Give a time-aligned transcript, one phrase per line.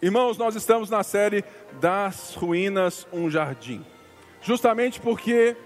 [0.00, 1.44] Irmãos, nós estamos na série
[1.80, 3.84] das ruínas um jardim.
[4.40, 5.56] Justamente porque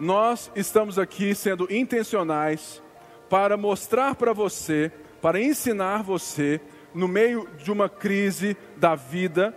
[0.00, 2.82] nós estamos aqui sendo intencionais
[3.28, 6.58] para mostrar para você, para ensinar você,
[6.94, 9.54] no meio de uma crise da vida,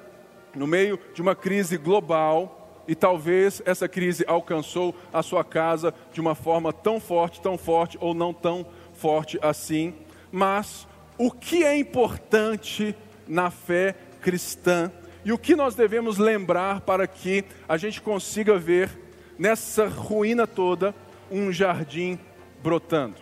[0.53, 6.19] no meio de uma crise global, e talvez essa crise alcançou a sua casa de
[6.19, 9.95] uma forma tão forte, tão forte ou não tão forte assim,
[10.29, 10.85] mas
[11.17, 12.93] o que é importante
[13.25, 14.91] na fé cristã
[15.23, 18.89] e o que nós devemos lembrar para que a gente consiga ver
[19.37, 20.93] nessa ruína toda
[21.29, 22.19] um jardim
[22.63, 23.15] brotando.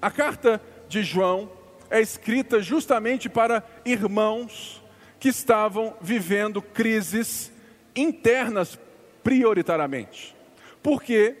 [0.00, 1.50] A carta de João
[1.90, 4.82] é escrita justamente para irmãos
[5.18, 7.52] que estavam vivendo crises
[7.94, 8.78] internas
[9.22, 10.34] prioritariamente.
[10.82, 11.36] Porque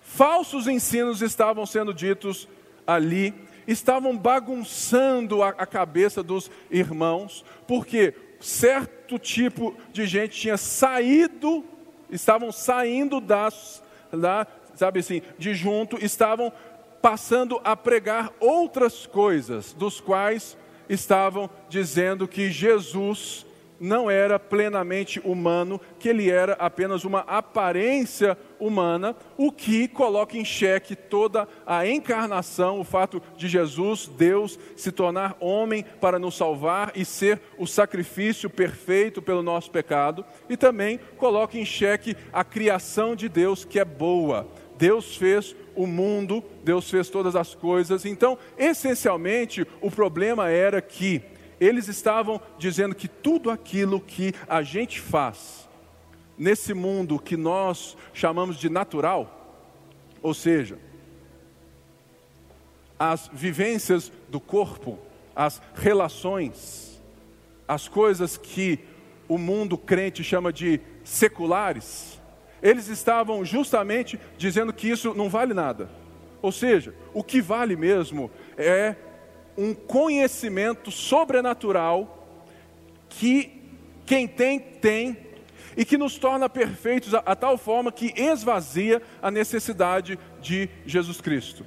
[0.00, 2.48] falsos ensinos estavam sendo ditos
[2.86, 3.34] ali
[3.66, 11.64] estavam bagunçando a, a cabeça dos irmãos, porque certo tipo de gente tinha saído,
[12.10, 16.52] estavam saindo das, da, sabe assim, de junto, estavam
[17.00, 20.56] passando a pregar outras coisas, dos quais
[20.88, 23.46] estavam dizendo que Jesus
[23.78, 30.44] não era plenamente humano, que ele era apenas uma aparência humana, o que coloca em
[30.44, 36.92] xeque toda a encarnação, o fato de Jesus, Deus, se tornar homem para nos salvar
[36.94, 43.14] e ser o sacrifício perfeito pelo nosso pecado, e também coloca em xeque a criação
[43.14, 44.48] de Deus, que é boa.
[44.76, 48.04] Deus fez o mundo, Deus fez todas as coisas.
[48.04, 51.22] Então, essencialmente, o problema era que
[51.60, 55.68] eles estavam dizendo que tudo aquilo que a gente faz
[56.36, 59.62] nesse mundo que nós chamamos de natural,
[60.22, 60.78] ou seja,
[62.98, 64.98] as vivências do corpo,
[65.34, 67.00] as relações,
[67.66, 68.78] as coisas que
[69.28, 72.20] o mundo crente chama de seculares,
[72.62, 75.88] eles estavam justamente dizendo que isso não vale nada.
[76.40, 78.94] Ou seja, o que vale mesmo é
[79.56, 82.28] um conhecimento sobrenatural
[83.08, 83.62] que
[84.06, 85.16] quem tem, tem,
[85.76, 91.20] e que nos torna perfeitos a, a tal forma que esvazia a necessidade de Jesus
[91.20, 91.64] Cristo.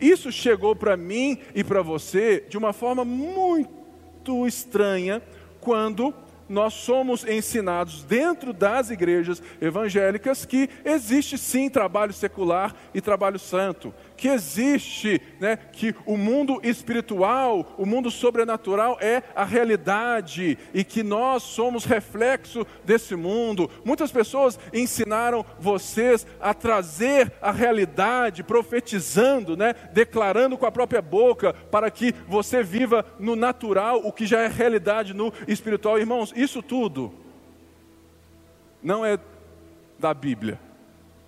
[0.00, 5.22] Isso chegou para mim e para você de uma forma muito estranha
[5.60, 6.14] quando
[6.48, 13.92] nós somos ensinados dentro das igrejas evangélicas que existe sim trabalho secular e trabalho santo,
[14.18, 21.04] que existe, né, que o mundo espiritual, o mundo sobrenatural é a realidade e que
[21.04, 23.70] nós somos reflexo desse mundo.
[23.84, 31.52] Muitas pessoas ensinaram vocês a trazer a realidade, profetizando, né, declarando com a própria boca,
[31.52, 35.96] para que você viva no natural o que já é realidade no espiritual.
[35.96, 37.14] Irmãos, isso tudo
[38.82, 39.16] não é
[39.96, 40.58] da Bíblia.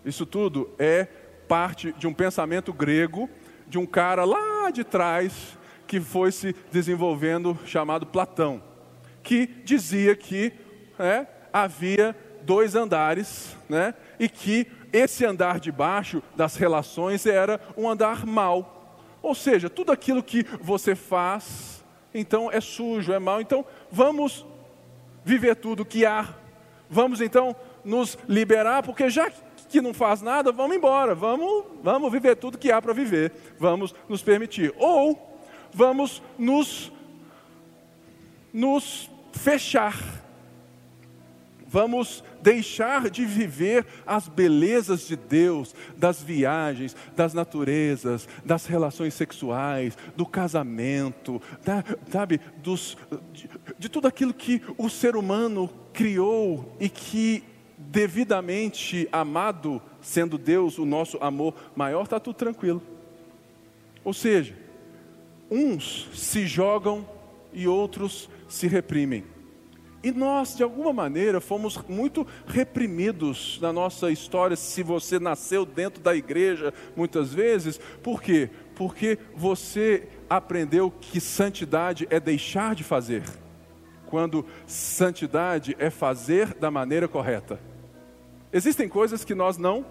[0.05, 1.07] Isso tudo é
[1.51, 3.29] parte de um pensamento grego,
[3.67, 8.63] de um cara lá de trás, que foi se desenvolvendo, chamado Platão,
[9.21, 10.53] que dizia que
[10.97, 17.91] é, havia dois andares, né, e que esse andar de baixo das relações era um
[17.91, 18.97] andar mau.
[19.21, 21.85] Ou seja, tudo aquilo que você faz,
[22.15, 23.41] então é sujo, é mau.
[23.41, 24.47] Então vamos
[25.25, 26.29] viver tudo que há.
[26.89, 29.33] Vamos então nos liberar, porque já
[29.71, 33.95] que não faz nada, vamos embora, vamos, vamos viver tudo que há para viver, vamos
[34.09, 34.75] nos permitir.
[34.77, 35.39] Ou
[35.73, 36.93] vamos nos,
[38.53, 39.97] nos fechar,
[41.67, 49.97] vamos deixar de viver as belezas de Deus, das viagens, das naturezas, das relações sexuais,
[50.17, 52.97] do casamento, da, sabe, dos,
[53.33, 53.49] de,
[53.79, 57.45] de tudo aquilo que o ser humano criou e que
[57.91, 62.81] devidamente amado, sendo Deus o nosso amor maior, está tudo tranquilo.
[64.05, 64.55] Ou seja,
[65.51, 67.07] uns se jogam
[67.53, 69.25] e outros se reprimem.
[70.03, 76.03] E nós, de alguma maneira, fomos muito reprimidos na nossa história, se você nasceu dentro
[76.03, 77.79] da igreja, muitas vezes.
[78.03, 78.49] Por quê?
[78.75, 83.25] Porque você aprendeu que santidade é deixar de fazer,
[84.07, 87.70] quando santidade é fazer da maneira correta.
[88.53, 89.85] Existem coisas que nós não,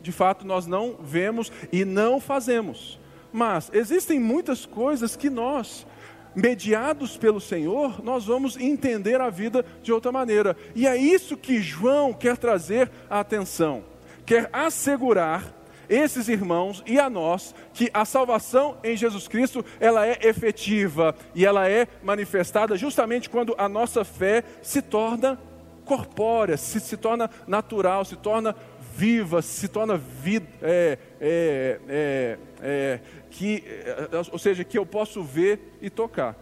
[0.00, 2.98] de fato, nós não vemos e não fazemos.
[3.32, 5.86] Mas existem muitas coisas que nós,
[6.34, 10.56] mediados pelo Senhor, nós vamos entender a vida de outra maneira.
[10.74, 13.84] E é isso que João quer trazer a atenção.
[14.26, 20.18] Quer assegurar esses irmãos e a nós que a salvação em Jesus Cristo, ela é
[20.22, 25.38] efetiva e ela é manifestada justamente quando a nossa fé se torna
[25.84, 28.54] corpórea, se, se torna natural, se torna
[28.94, 33.00] viva, se torna vida, é, é, é, é
[33.30, 36.36] que, é, ou seja, que eu posso ver e tocar.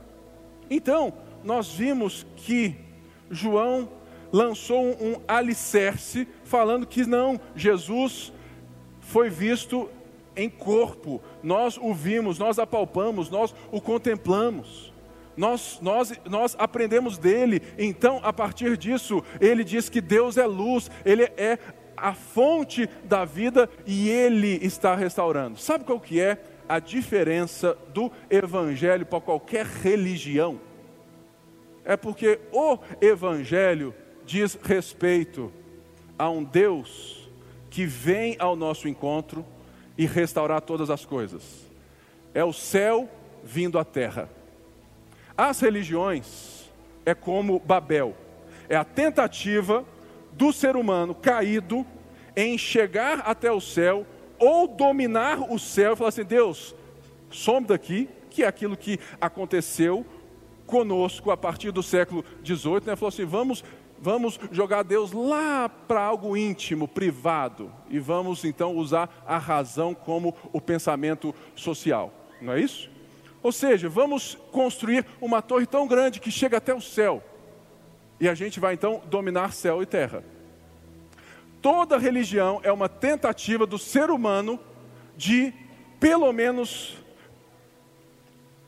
[0.69, 2.77] Então, nós vimos que
[3.31, 3.89] João
[4.33, 8.33] lançou um, um alicerce falando que não, Jesus
[9.01, 9.89] foi visto
[10.37, 14.90] em corpo, nós o vimos, nós apalpamos, nós o contemplamos.
[15.41, 20.91] Nós, nós, nós aprendemos dele, então a partir disso, ele diz que Deus é luz,
[21.03, 21.59] ele é
[21.97, 25.59] a fonte da vida e ele está restaurando.
[25.59, 26.37] Sabe qual que é
[26.69, 30.61] a diferença do evangelho para qualquer religião?
[31.87, 33.95] É porque o evangelho
[34.27, 35.51] diz respeito
[36.19, 37.31] a um Deus
[37.71, 39.43] que vem ao nosso encontro
[39.97, 41.67] e restaurar todas as coisas.
[42.35, 43.09] É o céu
[43.43, 44.29] vindo à terra.
[45.41, 46.71] As religiões
[47.03, 48.15] é como Babel,
[48.69, 49.87] é a tentativa
[50.33, 51.87] do ser humano caído
[52.37, 54.07] em chegar até o céu
[54.39, 56.75] ou dominar o céu e falar assim: Deus,
[57.31, 60.05] some daqui, que é aquilo que aconteceu
[60.67, 62.95] conosco a partir do século XVIII, né?
[62.95, 63.65] falou assim: vamos
[63.99, 70.35] vamos jogar Deus lá para algo íntimo, privado, e vamos então usar a razão como
[70.53, 72.13] o pensamento social,
[72.43, 73.00] não é isso?
[73.43, 77.23] Ou seja, vamos construir uma torre tão grande que chega até o céu,
[78.19, 80.23] e a gente vai então dominar céu e terra.
[81.63, 84.59] Toda religião é uma tentativa do ser humano
[85.17, 85.53] de,
[85.99, 86.97] pelo menos,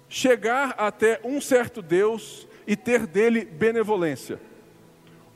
[0.09, 4.39] chegar até um certo Deus e ter dele benevolência.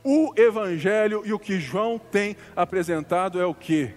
[0.05, 3.91] O Evangelho e o que João tem apresentado é o que?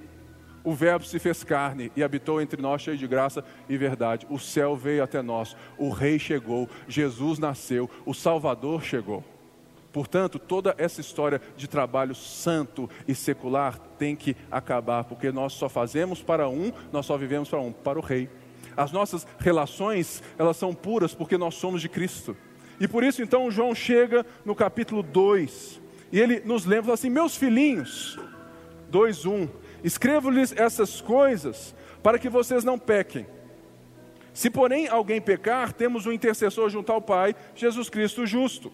[0.69, 4.27] O Verbo se fez carne e habitou entre nós, cheio de graça e verdade.
[4.29, 9.23] O céu veio até nós, o Rei chegou, Jesus nasceu, o Salvador chegou.
[9.91, 15.67] Portanto, toda essa história de trabalho santo e secular tem que acabar, porque nós só
[15.67, 18.29] fazemos para um, nós só vivemos para um, para o Rei.
[18.77, 22.37] As nossas relações, elas são puras porque nós somos de Cristo.
[22.79, 25.81] E por isso, então, João chega no capítulo 2
[26.11, 28.19] e ele nos lembra assim: Meus filhinhos,
[28.91, 29.49] 2:1,
[29.83, 33.25] escrevo-lhes essas coisas para que vocês não pequem.
[34.33, 38.71] Se porém alguém pecar, temos um intercessor junto ao Pai, Jesus Cristo justo.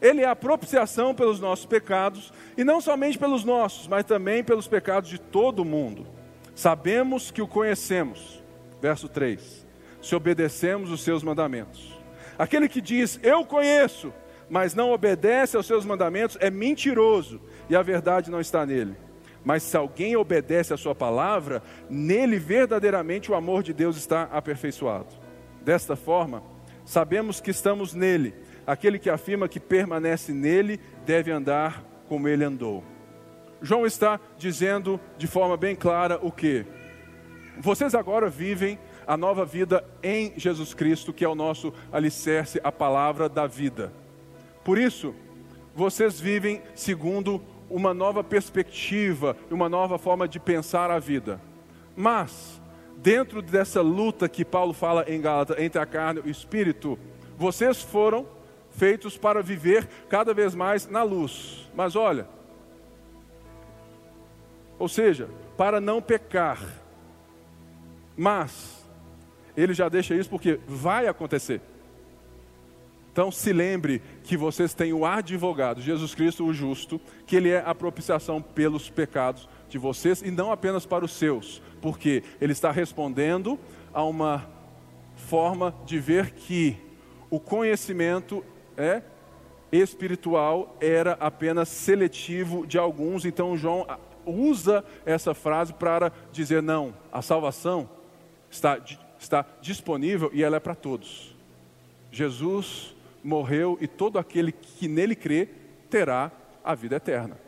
[0.00, 4.68] Ele é a propiciação pelos nossos pecados, e não somente pelos nossos, mas também pelos
[4.68, 6.06] pecados de todo o mundo.
[6.54, 8.42] Sabemos que o conhecemos.
[8.80, 9.66] Verso 3.
[10.00, 11.98] Se obedecemos os seus mandamentos.
[12.38, 14.12] Aquele que diz, Eu conheço,
[14.48, 18.96] mas não obedece aos seus mandamentos, é mentiroso e a verdade não está nele.
[19.44, 25.14] Mas se alguém obedece à sua palavra, nele verdadeiramente o amor de Deus está aperfeiçoado.
[25.62, 26.42] Desta forma,
[26.84, 28.34] sabemos que estamos nele.
[28.66, 32.84] Aquele que afirma que permanece nele deve andar como ele andou.
[33.60, 36.64] João está dizendo de forma bem clara o que?
[37.58, 42.70] Vocês agora vivem a nova vida em Jesus Cristo, que é o nosso alicerce, a
[42.70, 43.92] palavra da vida.
[44.62, 45.14] Por isso,
[45.74, 51.40] vocês vivem segundo uma nova perspectiva, uma nova forma de pensar a vida.
[51.96, 52.60] Mas,
[52.96, 56.98] dentro dessa luta que Paulo fala em Gálatas entre a carne e o espírito,
[57.36, 58.26] vocês foram
[58.70, 61.68] feitos para viver cada vez mais na luz.
[61.74, 62.28] Mas olha,
[64.78, 66.60] ou seja, para não pecar.
[68.16, 68.86] Mas,
[69.56, 71.60] ele já deixa isso porque vai acontecer.
[73.18, 77.60] Então se lembre que vocês têm o advogado, Jesus Cristo o justo, que ele é
[77.66, 82.70] a propiciação pelos pecados de vocês e não apenas para os seus, porque ele está
[82.70, 83.58] respondendo
[83.92, 84.48] a uma
[85.16, 86.76] forma de ver que
[87.28, 88.44] o conhecimento
[88.76, 89.02] é
[89.72, 93.84] espiritual era apenas seletivo de alguns, então João
[94.24, 97.90] usa essa frase para dizer não, a salvação
[98.48, 98.78] está,
[99.18, 101.36] está disponível e ela é para todos.
[102.12, 105.48] Jesus morreu e todo aquele que nele crê
[105.90, 106.30] terá
[106.64, 107.38] a vida eterna.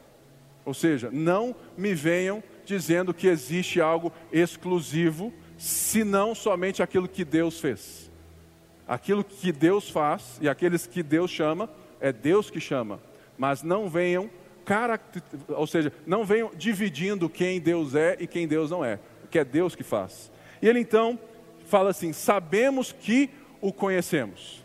[0.64, 7.60] Ou seja, não me venham dizendo que existe algo exclusivo, senão somente aquilo que Deus
[7.60, 8.10] fez.
[8.86, 11.68] Aquilo que Deus faz e aqueles que Deus chama,
[12.00, 13.00] é Deus que chama.
[13.36, 14.30] Mas não venham,
[15.48, 18.98] ou seja, não venham dividindo quem Deus é e quem Deus não é,
[19.30, 20.30] que é Deus que faz.
[20.62, 21.18] E ele então
[21.66, 24.59] fala assim: sabemos que o conhecemos.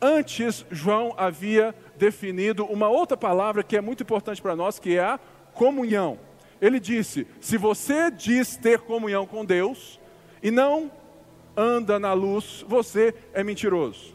[0.00, 5.00] Antes, João havia definido uma outra palavra que é muito importante para nós, que é
[5.02, 5.20] a
[5.54, 6.18] comunhão.
[6.60, 9.98] ele disse: se você diz ter comunhão com Deus
[10.42, 10.90] e não
[11.56, 14.14] anda na luz, você é mentiroso.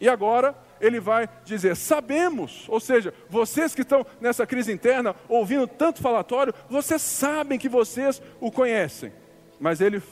[0.00, 5.66] E agora ele vai dizer: sabemos, ou seja, vocês que estão nessa crise interna, ouvindo
[5.66, 9.12] tanto falatório, vocês sabem que vocês o conhecem.
[9.60, 10.02] Mas ele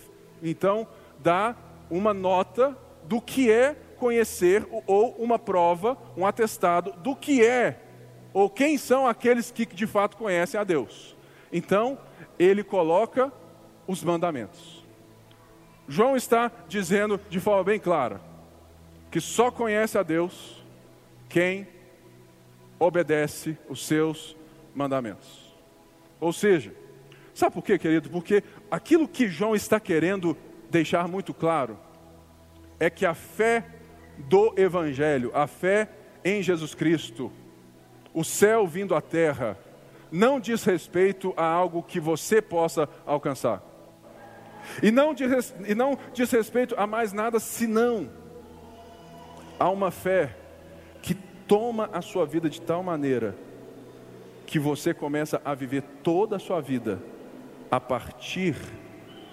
[0.43, 0.87] então
[1.19, 1.57] dá
[1.91, 7.79] uma nota do que é conhecer ou uma prova, um atestado do que é
[8.35, 11.17] ou quem são aqueles que de fato conhecem a Deus.
[11.53, 11.97] Então,
[12.37, 13.33] ele coloca
[13.87, 14.85] os mandamentos.
[15.87, 18.21] João está dizendo de forma bem clara
[19.09, 20.61] que só conhece a Deus
[21.29, 21.69] quem
[22.81, 24.37] obedece os seus
[24.75, 25.55] mandamentos.
[26.19, 26.75] Ou seja,
[27.33, 28.11] sabe por quê, querido?
[28.11, 30.37] Porque aquilo que João está querendo
[30.69, 31.79] deixar muito claro
[32.81, 33.65] é que a fé
[34.17, 35.89] do Evangelho, a fé
[36.25, 37.31] em Jesus Cristo,
[38.15, 39.59] o céu vindo à terra,
[40.11, 43.63] não diz respeito a algo que você possa alcançar.
[44.83, 48.11] E não, diz, e não diz respeito a mais nada senão
[49.59, 50.37] a uma fé
[51.01, 53.35] que toma a sua vida de tal maneira
[54.47, 57.01] que você começa a viver toda a sua vida
[57.71, 58.55] a partir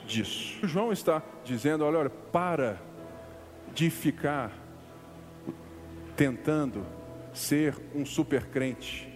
[0.06, 0.66] disso.
[0.66, 2.82] João está dizendo: olha, olha, para
[3.74, 4.52] de ficar
[6.20, 6.86] tentando
[7.34, 9.08] ser um super crente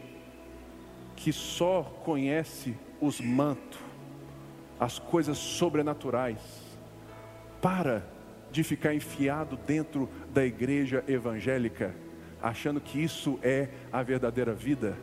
[1.17, 3.77] que só conhece os mantos,
[4.79, 6.39] as coisas sobrenaturais.
[7.61, 8.07] Para
[8.49, 11.93] de ficar enfiado dentro da igreja evangélica,
[12.41, 14.97] achando que isso é a verdadeira vida,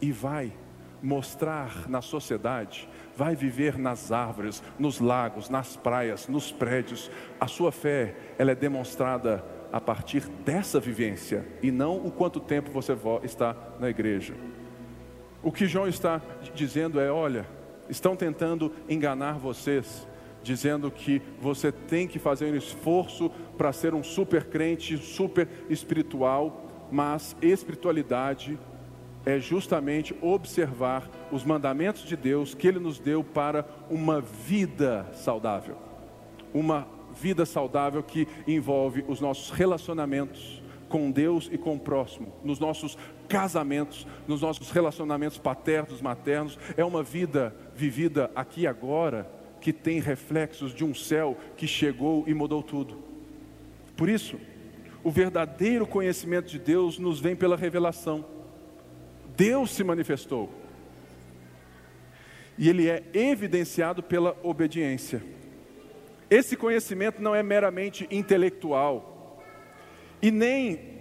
[0.00, 0.52] e vai
[1.00, 7.08] mostrar na sociedade, vai viver nas árvores, nos lagos, nas praias, nos prédios.
[7.38, 9.44] A sua fé, ela é demonstrada
[9.76, 14.34] a partir dessa vivência e não o quanto tempo você está na igreja.
[15.42, 16.22] O que João está
[16.54, 17.46] dizendo é: olha,
[17.86, 20.08] estão tentando enganar vocês,
[20.42, 26.88] dizendo que você tem que fazer um esforço para ser um super crente, super espiritual,
[26.90, 28.58] mas espiritualidade
[29.26, 35.76] é justamente observar os mandamentos de Deus que Ele nos deu para uma vida saudável,
[36.54, 42.58] uma vida saudável que envolve os nossos relacionamentos com Deus e com o próximo, nos
[42.58, 42.96] nossos
[43.28, 46.58] casamentos, nos nossos relacionamentos paternos, maternos.
[46.76, 49.30] É uma vida vivida aqui e agora
[49.60, 52.98] que tem reflexos de um céu que chegou e mudou tudo.
[53.96, 54.38] Por isso,
[55.02, 58.24] o verdadeiro conhecimento de Deus nos vem pela revelação.
[59.36, 60.50] Deus se manifestou.
[62.58, 65.22] E ele é evidenciado pela obediência.
[66.28, 69.42] Esse conhecimento não é meramente intelectual
[70.20, 70.96] e nem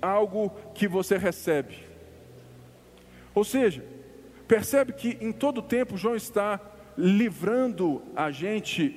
[0.00, 1.76] algo que você recebe.
[3.34, 3.84] Ou seja,
[4.46, 6.60] percebe que em todo tempo João está
[6.96, 8.96] livrando a gente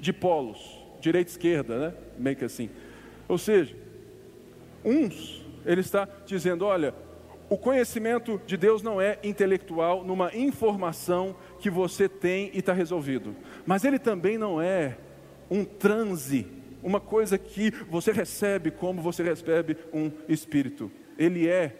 [0.00, 1.94] de polos, direita e esquerda, né?
[2.18, 2.70] Meio que assim.
[3.28, 3.76] Ou seja,
[4.84, 6.94] uns, ele está dizendo: olha,
[7.48, 13.34] o conhecimento de Deus não é intelectual, numa informação que você tem e está resolvido.
[13.64, 14.98] Mas ele também não é
[15.50, 16.46] um transe,
[16.82, 20.92] uma coisa que você recebe como você recebe um espírito.
[21.16, 21.74] Ele é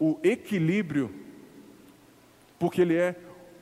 [0.00, 1.14] o equilíbrio,
[2.58, 3.14] porque ele é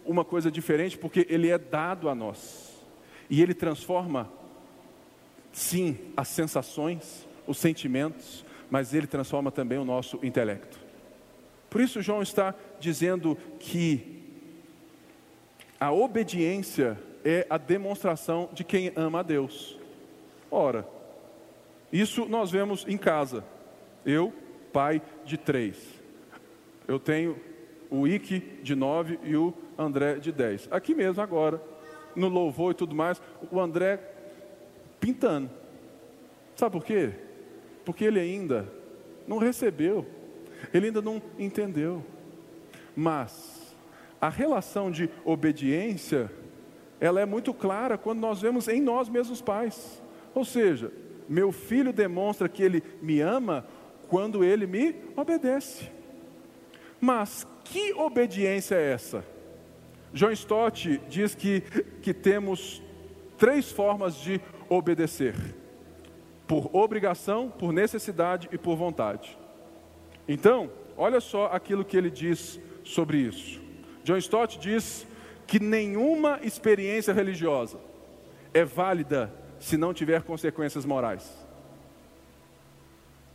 [0.06, 2.80] uma coisa diferente, porque ele é dado a nós.
[3.28, 4.30] E ele transforma,
[5.50, 10.78] sim, as sensações, os sentimentos, mas ele transforma também o nosso intelecto.
[11.68, 14.19] Por isso, João está dizendo que
[15.80, 19.78] a obediência é a demonstração de quem ama a Deus.
[20.50, 20.86] Ora,
[21.90, 23.42] isso nós vemos em casa.
[24.04, 24.32] Eu,
[24.72, 25.78] pai de três.
[26.86, 27.36] Eu tenho
[27.88, 30.68] o Ike de nove e o André de dez.
[30.70, 31.60] Aqui mesmo agora,
[32.14, 33.20] no louvor e tudo mais,
[33.50, 33.98] o André
[35.00, 35.50] pintando.
[36.54, 37.10] Sabe por quê?
[37.84, 38.70] Porque ele ainda
[39.26, 40.06] não recebeu,
[40.74, 42.04] ele ainda não entendeu.
[42.94, 43.59] Mas
[44.20, 46.30] a relação de obediência,
[47.00, 50.02] ela é muito clara quando nós vemos em nós mesmos pais.
[50.34, 50.92] Ou seja,
[51.28, 53.66] meu filho demonstra que ele me ama
[54.08, 55.88] quando ele me obedece.
[57.00, 59.24] Mas que obediência é essa?
[60.12, 61.60] John Stott diz que,
[62.02, 62.82] que temos
[63.38, 65.34] três formas de obedecer:
[66.46, 69.38] por obrigação, por necessidade e por vontade.
[70.28, 73.59] Então, olha só aquilo que ele diz sobre isso.
[74.04, 75.06] John Stott diz
[75.46, 77.78] que nenhuma experiência religiosa
[78.54, 81.30] é válida se não tiver consequências morais.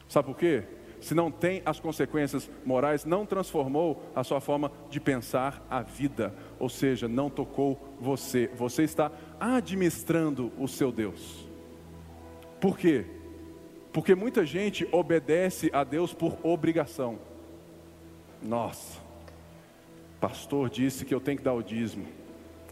[0.07, 0.63] Sabe por quê?
[1.05, 6.33] se não tem as consequências morais, não transformou a sua forma de pensar a vida,
[6.57, 8.49] ou seja, não tocou você.
[8.55, 11.47] Você está administrando o seu Deus.
[12.59, 13.05] Por quê?
[13.93, 17.19] Porque muita gente obedece a Deus por obrigação.
[18.41, 18.99] Nossa,
[20.27, 22.07] pastor disse que eu tenho que dar o dízimo.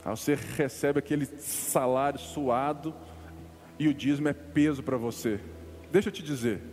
[0.04, 2.96] Aí você recebe aquele salário suado
[3.78, 5.40] e o dízimo é peso para você.
[5.92, 6.64] Deixa eu te dizer,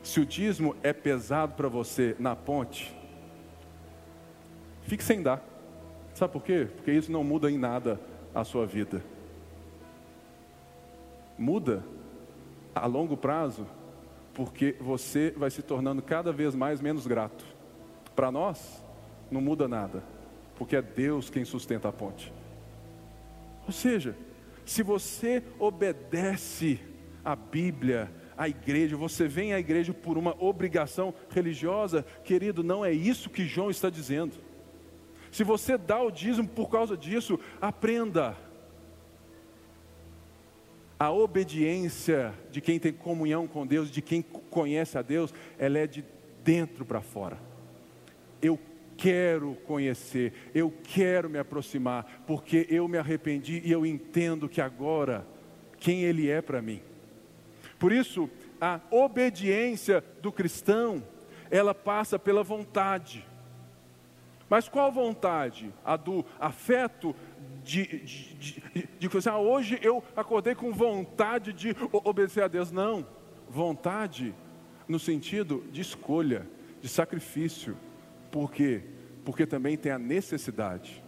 [0.00, 2.96] se o dízimo é pesado para você na ponte,
[4.82, 5.44] fique sem dar.
[6.14, 6.68] Sabe por quê?
[6.76, 8.00] Porque isso não muda em nada
[8.32, 9.02] a sua vida.
[11.36, 11.82] Muda
[12.72, 13.66] a longo prazo,
[14.32, 17.44] porque você vai se tornando cada vez mais menos grato.
[18.14, 18.81] Para nós,
[19.32, 20.02] não muda nada,
[20.56, 22.32] porque é Deus quem sustenta a ponte.
[23.66, 24.16] Ou seja,
[24.64, 26.80] se você obedece
[27.24, 32.92] a Bíblia, à igreja, você vem à igreja por uma obrigação religiosa, querido, não é
[32.92, 34.34] isso que João está dizendo.
[35.30, 38.36] Se você dá o dízimo por causa disso, aprenda.
[40.98, 45.86] A obediência de quem tem comunhão com Deus, de quem conhece a Deus, ela é
[45.86, 46.04] de
[46.44, 47.38] dentro para fora.
[48.40, 48.58] Eu
[49.02, 55.26] quero conhecer, eu quero me aproximar, porque eu me arrependi e eu entendo que agora
[55.76, 56.80] quem Ele é para mim.
[57.80, 58.30] Por isso,
[58.60, 61.02] a obediência do cristão,
[61.50, 63.26] ela passa pela vontade.
[64.48, 65.74] Mas qual vontade?
[65.84, 67.12] A do afeto
[67.64, 72.70] de, de, de, de assim, ah, hoje eu acordei com vontade de obedecer a Deus.
[72.70, 73.04] Não,
[73.48, 74.32] vontade
[74.86, 76.46] no sentido de escolha,
[76.80, 77.76] de sacrifício.
[78.30, 78.91] Por quê?
[79.24, 81.02] Porque também tem a necessidade.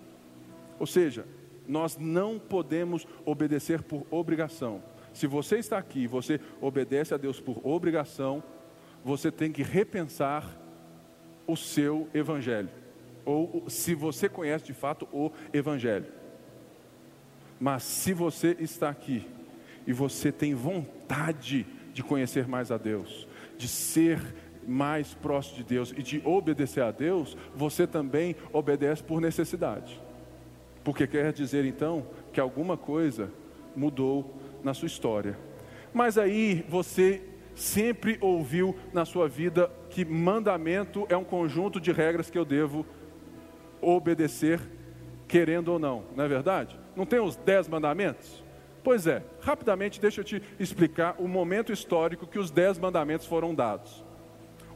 [0.78, 1.26] Ou seja,
[1.66, 4.83] nós não podemos obedecer por obrigação.
[5.12, 8.42] Se você está aqui e você obedece a Deus por obrigação,
[9.04, 10.59] você tem que repensar
[11.47, 12.68] o seu evangelho.
[13.25, 16.06] Ou se você conhece de fato o evangelho.
[17.61, 19.27] Mas se você está aqui
[19.87, 24.20] e você tem vontade de conhecer mais a Deus, de ser
[24.66, 30.00] mais próximo de Deus e de obedecer a Deus, você também obedece por necessidade.
[30.83, 33.31] Porque quer dizer então que alguma coisa
[33.74, 35.38] mudou na sua história.
[35.92, 37.22] Mas aí você
[37.55, 42.85] sempre ouviu na sua vida que mandamento é um conjunto de regras que eu devo
[43.81, 44.61] obedecer,
[45.29, 46.79] querendo ou não, não é verdade?
[46.96, 48.42] Não tem os dez mandamentos?
[48.83, 53.55] Pois é, rapidamente deixa eu te explicar o momento histórico que os dez mandamentos foram
[53.55, 54.04] dados.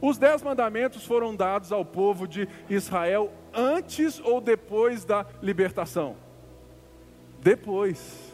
[0.01, 6.15] Os dez mandamentos foram dados ao povo de Israel antes ou depois da libertação?
[7.41, 8.29] Depois.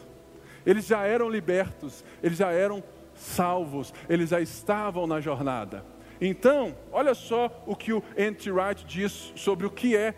[0.64, 2.82] Eles já eram libertos, eles já eram
[3.14, 5.84] salvos, eles já estavam na jornada.
[6.20, 8.50] Então, olha só o que o N.T.
[8.50, 10.14] Wright diz sobre o que é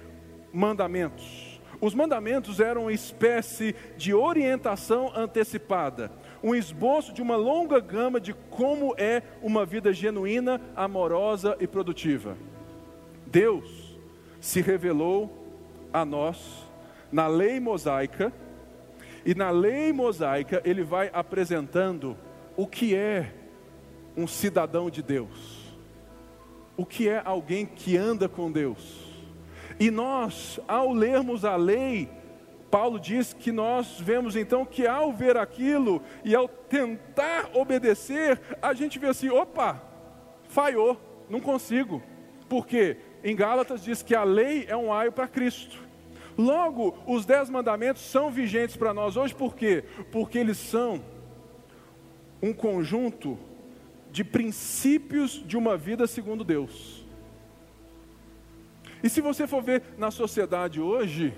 [0.52, 1.60] mandamentos.
[1.80, 6.10] Os mandamentos eram uma espécie de orientação antecipada,
[6.42, 12.36] um esboço de uma longa gama de como é uma vida genuína, amorosa e produtiva.
[13.26, 13.98] Deus
[14.40, 15.30] se revelou
[15.92, 16.66] a nós
[17.10, 18.32] na lei mosaica,
[19.24, 22.16] e na lei mosaica ele vai apresentando
[22.56, 23.32] o que é
[24.16, 25.74] um cidadão de Deus,
[26.76, 29.06] o que é alguém que anda com Deus.
[29.80, 32.08] E nós, ao lermos a lei,
[32.70, 38.74] Paulo diz que nós vemos então que ao ver aquilo e ao tentar obedecer, a
[38.74, 39.82] gente vê assim: opa,
[40.48, 42.02] falhou, não consigo.
[42.48, 42.98] Por quê?
[43.22, 45.78] Em Gálatas diz que a lei é um aio para Cristo.
[46.36, 49.84] Logo, os dez mandamentos são vigentes para nós hoje, por quê?
[50.12, 51.02] Porque eles são
[52.40, 53.36] um conjunto
[54.10, 57.04] de princípios de uma vida segundo Deus.
[59.02, 61.34] E se você for ver na sociedade hoje,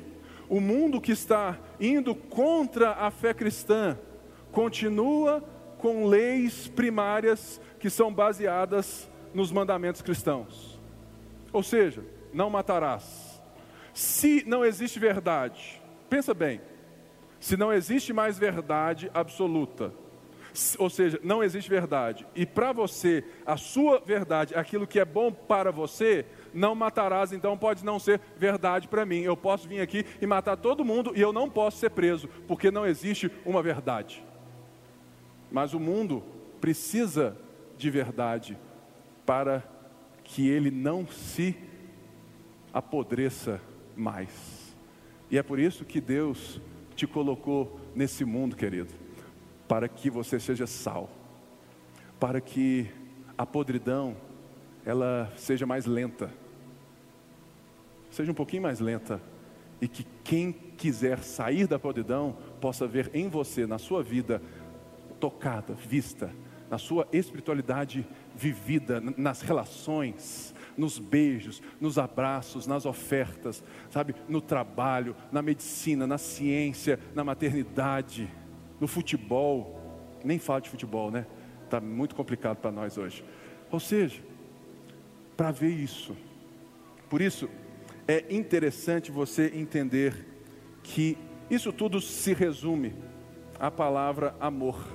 [0.50, 3.98] o mundo que está indo contra a fé cristã
[4.52, 5.42] continua
[5.78, 10.78] com leis primárias que são baseadas nos mandamentos cristãos.
[11.50, 13.30] Ou seja, não matarás
[13.92, 16.60] se não existe verdade, pensa bem,
[17.38, 19.92] se não existe mais verdade absoluta,
[20.78, 25.32] ou seja, não existe verdade, e para você, a sua verdade, aquilo que é bom
[25.32, 29.20] para você, não matarás, então pode não ser verdade para mim.
[29.20, 32.70] Eu posso vir aqui e matar todo mundo e eu não posso ser preso, porque
[32.70, 34.24] não existe uma verdade.
[35.50, 36.22] Mas o mundo
[36.60, 37.36] precisa
[37.76, 38.58] de verdade
[39.24, 39.64] para
[40.22, 41.56] que ele não se
[42.72, 43.60] apodreça
[43.96, 44.74] mais.
[45.30, 46.60] E é por isso que Deus
[46.94, 48.92] te colocou nesse mundo, querido,
[49.66, 51.10] para que você seja sal,
[52.18, 52.90] para que
[53.38, 54.16] a podridão
[54.84, 56.30] ela seja mais lenta.
[58.10, 59.20] Seja um pouquinho mais lenta.
[59.80, 64.42] E que quem quiser sair da podridão possa ver em você, na sua vida,
[65.18, 66.30] tocada, vista,
[66.70, 75.14] na sua espiritualidade vivida, nas relações, nos beijos, nos abraços, nas ofertas, sabe, no trabalho,
[75.32, 78.30] na medicina, na ciência, na maternidade,
[78.80, 79.78] no futebol.
[80.24, 81.26] Nem fala de futebol, né?
[81.64, 83.24] Está muito complicado para nós hoje.
[83.70, 84.22] Ou seja,
[85.40, 86.14] para ver isso.
[87.08, 87.48] Por isso,
[88.06, 90.26] é interessante você entender
[90.82, 91.16] que
[91.48, 92.94] isso tudo se resume
[93.58, 94.86] à palavra amor,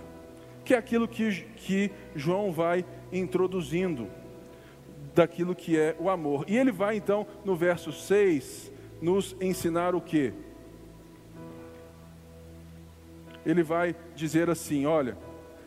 [0.64, 4.08] que é aquilo que, que João vai introduzindo
[5.16, 6.46] daquilo que é o amor.
[6.48, 10.32] E ele vai então, no verso 6, nos ensinar o que?
[13.44, 15.18] Ele vai dizer assim: olha,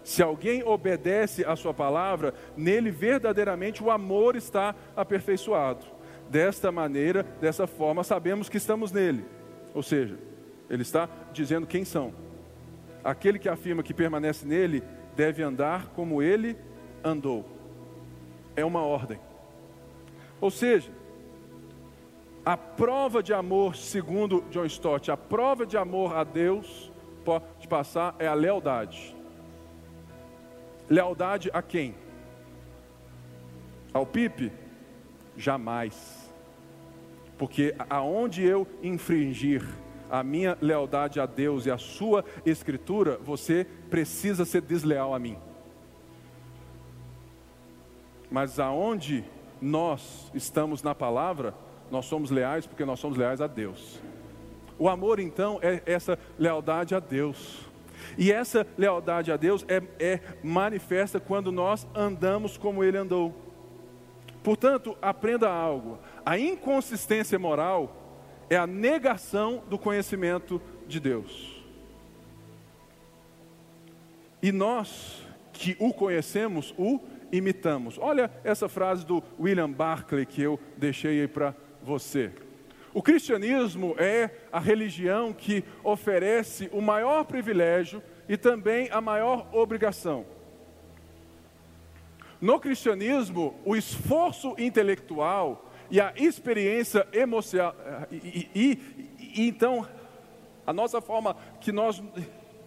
[0.09, 5.85] se alguém obedece à sua palavra, nele verdadeiramente o amor está aperfeiçoado.
[6.31, 9.27] Desta maneira, dessa forma, sabemos que estamos nele.
[9.75, 10.19] Ou seja,
[10.71, 12.15] ele está dizendo quem são.
[13.05, 14.83] Aquele que afirma que permanece nele
[15.15, 16.57] deve andar como ele
[17.05, 17.45] andou.
[18.57, 19.21] É uma ordem.
[20.41, 20.91] Ou seja,
[22.47, 26.91] a prova de amor, segundo John Stott, a prova de amor a Deus
[27.27, 29.18] pode passar é a lealdade.
[30.89, 31.95] Lealdade a quem?
[33.93, 34.53] Ao Pipe?
[35.37, 36.33] Jamais.
[37.37, 39.63] Porque aonde eu infringir
[40.11, 45.37] a minha lealdade a Deus e a sua escritura, você precisa ser desleal a mim.
[48.31, 49.25] Mas aonde
[49.61, 51.55] nós estamos na palavra,
[51.91, 54.01] nós somos leais porque nós somos leais a Deus.
[54.79, 57.68] O amor, então, é essa lealdade a Deus.
[58.17, 63.35] E essa lealdade a Deus é, é manifesta quando nós andamos como Ele andou.
[64.43, 67.95] Portanto, aprenda algo: a inconsistência moral
[68.49, 71.63] é a negação do conhecimento de Deus.
[74.43, 77.01] E nós que o conhecemos, o
[77.33, 77.99] imitamos.
[77.99, 82.33] Olha essa frase do William Barclay que eu deixei aí para você.
[82.93, 90.25] O cristianismo é a religião que oferece o maior privilégio e também a maior obrigação.
[92.41, 97.75] No cristianismo, o esforço intelectual e a experiência emocional,
[98.11, 99.87] e, e, e, então,
[100.67, 102.03] a nossa forma que nós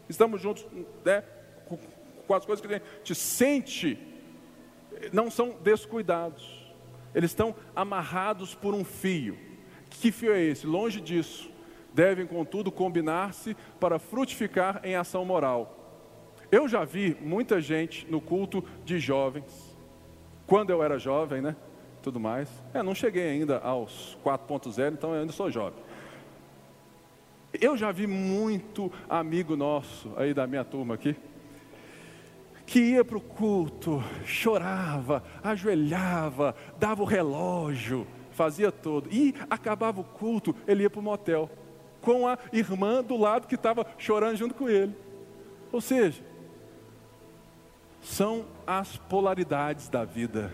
[0.09, 0.65] estamos juntos
[1.05, 1.23] né,
[1.65, 1.77] com,
[2.27, 3.97] com as coisas que a gente sente
[5.13, 6.61] não são descuidados,
[7.15, 9.50] eles estão amarrados por um fio.
[10.01, 10.65] Que fio é esse?
[10.65, 11.47] Longe disso.
[11.93, 15.77] Devem, contudo, combinar-se para frutificar em ação moral.
[16.51, 19.77] Eu já vi muita gente no culto de jovens,
[20.47, 21.55] quando eu era jovem, né?
[22.01, 22.49] Tudo mais.
[22.73, 25.83] É, não cheguei ainda aos 4.0, então eu ainda sou jovem.
[27.53, 31.15] Eu já vi muito amigo nosso aí da minha turma aqui,
[32.65, 38.07] que ia para o culto, chorava, ajoelhava, dava o relógio,
[38.41, 39.07] fazia tudo.
[39.11, 41.47] E acabava o culto, ele ia para o motel,
[42.01, 44.95] com a irmã do lado que estava chorando junto com ele.
[45.71, 46.23] Ou seja,
[48.01, 50.51] são as polaridades da vida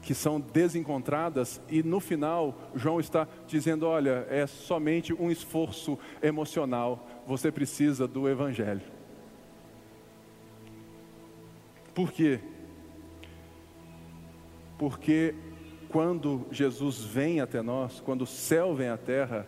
[0.00, 7.06] que são desencontradas e no final João está dizendo, olha, é somente um esforço emocional,
[7.26, 8.80] você precisa do evangelho.
[11.94, 12.40] Por quê?
[14.78, 15.34] Porque
[15.90, 19.46] quando Jesus vem até nós, quando o céu vem à terra,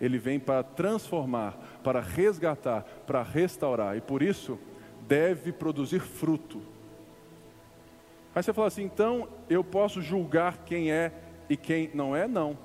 [0.00, 4.58] ele vem para transformar, para resgatar, para restaurar, e por isso
[5.06, 6.60] deve produzir fruto.
[8.34, 11.12] Aí você fala assim, então eu posso julgar quem é
[11.48, 12.26] e quem não é?
[12.26, 12.58] Não.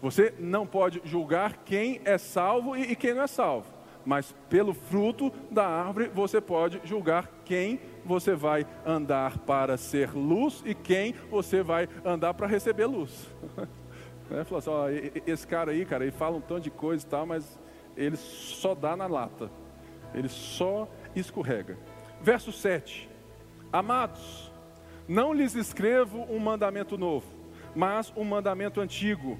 [0.00, 3.78] Você não pode julgar quem é salvo e quem não é salvo
[4.08, 10.62] mas pelo fruto da árvore você pode julgar quem você vai andar para ser luz
[10.66, 13.28] e quem você vai andar para receber luz.
[14.30, 17.08] É, falou assim, ó, esse cara aí, cara, ele fala um tanto de coisa e
[17.08, 17.58] tal, mas
[17.96, 19.50] ele só dá na lata,
[20.12, 21.78] ele só escorrega.
[22.20, 23.08] Verso 7:
[23.72, 24.52] Amados,
[25.08, 27.26] não lhes escrevo um mandamento novo,
[27.74, 29.38] mas um mandamento antigo,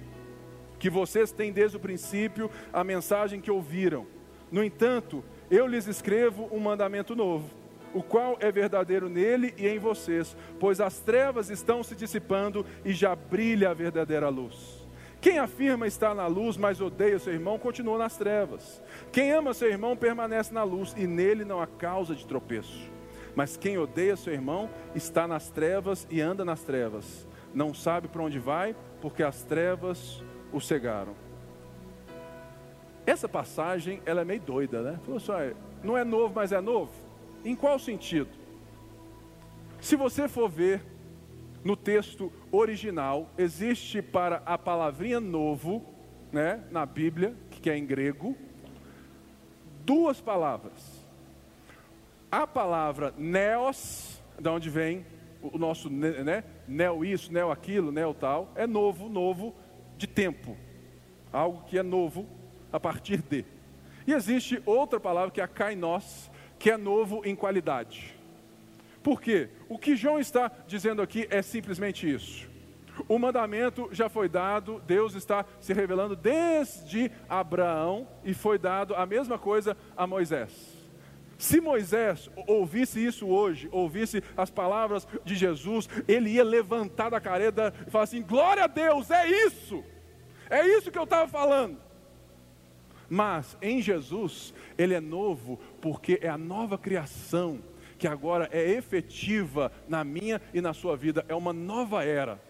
[0.79, 4.07] que vocês têm desde o princípio a mensagem que ouviram.
[4.51, 7.51] No entanto, eu lhes escrevo um mandamento novo,
[7.95, 12.93] o qual é verdadeiro nele e em vocês, pois as trevas estão se dissipando e
[12.93, 14.87] já brilha a verdadeira luz.
[15.21, 18.81] Quem afirma estar na luz, mas odeia seu irmão, continua nas trevas.
[19.11, 22.89] Quem ama seu irmão permanece na luz e nele não há causa de tropeço.
[23.35, 27.27] Mas quem odeia seu irmão está nas trevas e anda nas trevas.
[27.53, 30.23] Não sabe para onde vai, porque as trevas
[30.53, 31.15] o cegaram.
[33.05, 35.01] Essa passagem, ela é meio doida, né?
[35.05, 36.93] Falou só, assim, não é novo, mas é novo.
[37.45, 38.31] Em qual sentido?
[39.81, 40.83] Se você for ver
[41.65, 45.85] no texto original, existe para a palavrinha novo,
[46.33, 48.37] né, na Bíblia, que é em grego,
[49.85, 51.07] duas palavras.
[52.31, 55.07] A palavra neos, de onde vem
[55.41, 59.55] o nosso né, neo isso, neo aquilo, neo tal, é novo, novo
[59.97, 60.57] de tempo.
[61.33, 62.27] Algo que é novo
[62.73, 63.45] a partir de.
[64.07, 68.15] E existe outra palavra que é a kainos, que é novo em qualidade.
[69.03, 69.49] Por quê?
[69.69, 72.49] O que João está dizendo aqui é simplesmente isso.
[73.07, 79.07] O mandamento já foi dado, Deus está se revelando desde Abraão e foi dado a
[79.07, 80.77] mesma coisa a Moisés.
[81.39, 87.73] Se Moisés ouvisse isso hoje, ouvisse as palavras de Jesus, ele ia levantar da careta
[87.87, 89.85] e falar assim: glória a Deus, é isso,
[90.51, 91.79] é isso que eu estava falando.
[93.09, 97.61] Mas em Jesus, ele é novo, porque é a nova criação
[97.99, 102.41] que agora é efetiva na minha e na sua vida, é uma nova era.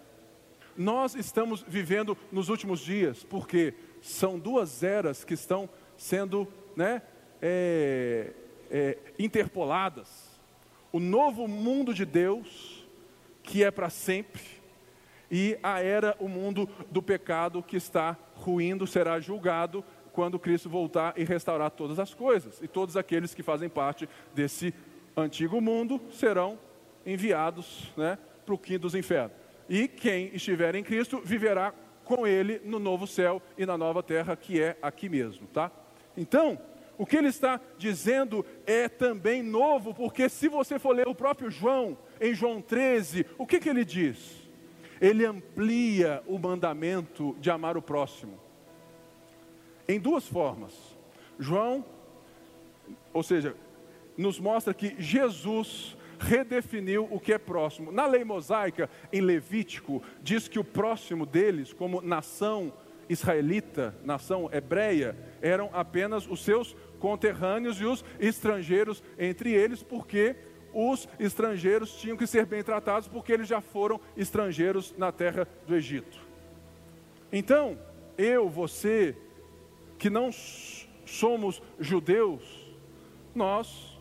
[0.77, 7.01] Nós estamos vivendo nos últimos dias, porque são duas eras que estão sendo né,
[7.41, 8.31] é,
[8.69, 10.39] é, interpoladas.
[10.91, 12.87] O novo mundo de Deus,
[13.43, 14.43] que é para sempre,
[15.31, 19.83] e a era, o mundo do pecado que está ruindo, será julgado
[20.19, 22.61] quando Cristo voltar e restaurar todas as coisas.
[22.61, 24.73] E todos aqueles que fazem parte desse
[25.15, 26.59] antigo mundo serão
[27.05, 29.31] enviados né, para o quinto dos infernos.
[29.69, 34.35] E quem estiver em Cristo viverá com ele no novo céu e na nova terra
[34.35, 35.71] que é aqui mesmo, tá?
[36.17, 36.59] Então,
[36.97, 41.49] o que ele está dizendo é também novo, porque se você for ler o próprio
[41.49, 44.49] João, em João 13, o que, que ele diz?
[44.99, 48.48] Ele amplia o mandamento de amar o próximo.
[49.89, 50.71] Em duas formas.
[51.39, 51.83] João,
[53.11, 53.55] ou seja,
[54.15, 57.91] nos mostra que Jesus redefiniu o que é próximo.
[57.91, 62.71] Na lei mosaica, em Levítico, diz que o próximo deles, como nação
[63.09, 70.35] israelita, nação hebreia, eram apenas os seus conterrâneos e os estrangeiros entre eles, porque
[70.71, 75.75] os estrangeiros tinham que ser bem tratados, porque eles já foram estrangeiros na terra do
[75.75, 76.19] Egito.
[77.31, 77.75] Então,
[78.19, 79.15] eu, você,
[79.99, 80.31] que não
[81.05, 82.41] somos judeus,
[83.35, 83.99] nós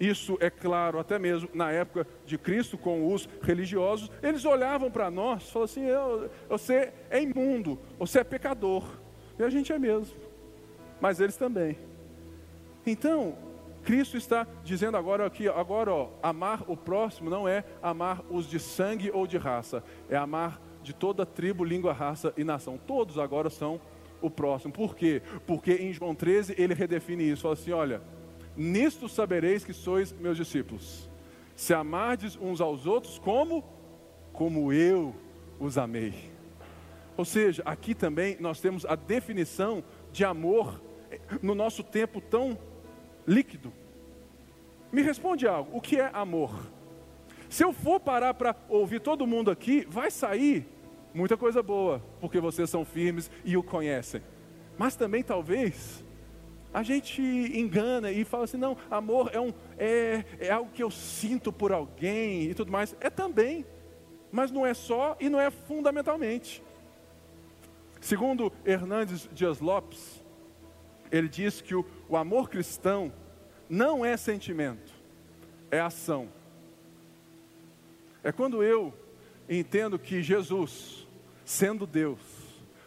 [0.00, 4.10] isso é claro até mesmo na época de Cristo com os religiosos.
[4.22, 8.82] Eles olhavam para nós e falavam assim: você é imundo, você é pecador.
[9.38, 10.16] E a gente é mesmo.
[11.02, 11.78] Mas eles também.
[12.86, 13.36] Então,
[13.84, 18.58] Cristo está dizendo agora que agora ó, amar o próximo não é amar os de
[18.58, 22.78] sangue ou de raça, é amar de toda tribo, língua, raça e nação.
[22.78, 23.78] Todos agora são
[24.20, 24.72] o próximo.
[24.72, 25.22] Por quê?
[25.46, 27.42] Porque em João 13 ele redefine isso.
[27.42, 28.02] Fala assim: olha,
[28.56, 31.08] Nisto sabereis que sois meus discípulos,
[31.54, 33.64] se amardes uns aos outros como
[34.32, 35.14] como eu
[35.58, 36.30] os amei.
[37.16, 40.80] Ou seja, aqui também nós temos a definição de amor
[41.42, 42.58] no nosso tempo tão
[43.26, 43.72] líquido.
[44.92, 46.54] Me responde algo: o que é amor?
[47.48, 50.66] Se eu for parar para ouvir todo mundo aqui, vai sair
[51.12, 54.22] muita coisa boa, porque vocês são firmes e o conhecem.
[54.78, 56.04] Mas também talvez
[56.72, 60.90] a gente engana e fala assim: não, amor é, um, é, é algo que eu
[60.90, 62.96] sinto por alguém e tudo mais.
[63.00, 63.66] É também,
[64.30, 66.62] mas não é só e não é fundamentalmente.
[68.00, 70.24] Segundo Hernandes Dias Lopes,
[71.10, 73.12] ele diz que o, o amor cristão
[73.68, 74.92] não é sentimento,
[75.70, 76.28] é ação.
[78.22, 78.94] É quando eu
[79.58, 81.06] entendo que Jesus,
[81.44, 82.20] sendo Deus,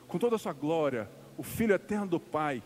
[0.08, 2.64] com toda a sua glória, o Filho eterno do Pai,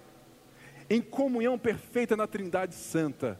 [0.88, 3.39] em comunhão perfeita na Trindade Santa,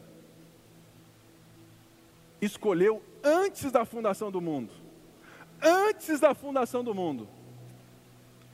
[2.42, 4.74] escolheu antes da fundação do mundo,
[5.62, 7.28] antes da fundação do mundo,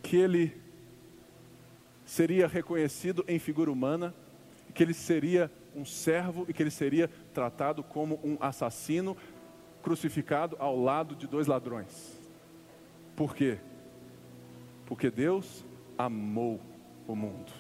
[0.02, 0.62] que ele
[2.06, 4.14] seria reconhecido em figura humana,
[4.74, 9.18] que ele seria um servo e que ele seria tratado como um assassino
[9.84, 12.18] crucificado ao lado de dois ladrões.
[13.16, 13.60] Por quê?
[14.86, 15.64] Porque Deus
[15.98, 16.60] amou
[17.08, 17.52] o mundo.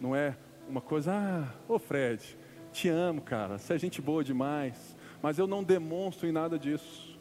[0.00, 0.36] Não é
[0.68, 2.36] uma coisa, ah, ô Fred,
[2.72, 7.18] te amo, cara, você é gente boa demais, mas eu não demonstro em nada disso.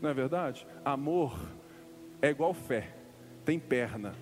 [0.00, 0.66] Não é verdade?
[0.84, 1.38] Amor
[2.20, 2.92] é igual fé,
[3.44, 4.14] tem perna,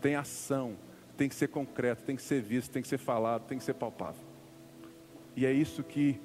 [0.00, 0.76] tem ação,
[1.16, 3.74] tem que ser concreto, tem que ser visto, tem que ser falado, tem que ser
[3.74, 4.24] palpável.
[5.36, 6.20] E é isso que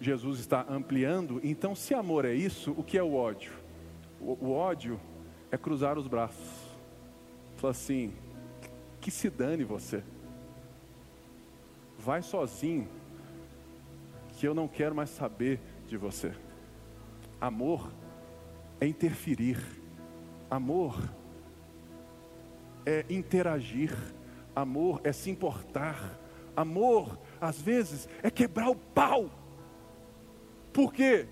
[0.00, 1.40] Jesus está ampliando.
[1.42, 3.52] Então, se amor é isso, o que é o ódio?
[4.20, 5.00] O, o ódio
[5.50, 6.66] é cruzar os braços.
[7.56, 8.12] Falar assim:
[9.00, 10.02] que se dane você.
[11.98, 12.88] Vai sozinho,
[14.36, 16.32] que eu não quero mais saber de você.
[17.40, 17.92] Amor
[18.80, 19.58] é interferir.
[20.50, 21.00] Amor
[22.84, 23.96] é interagir.
[24.54, 26.18] Amor é se importar.
[26.56, 29.30] Amor, às vezes, é quebrar o pau.
[30.76, 31.26] Por quê?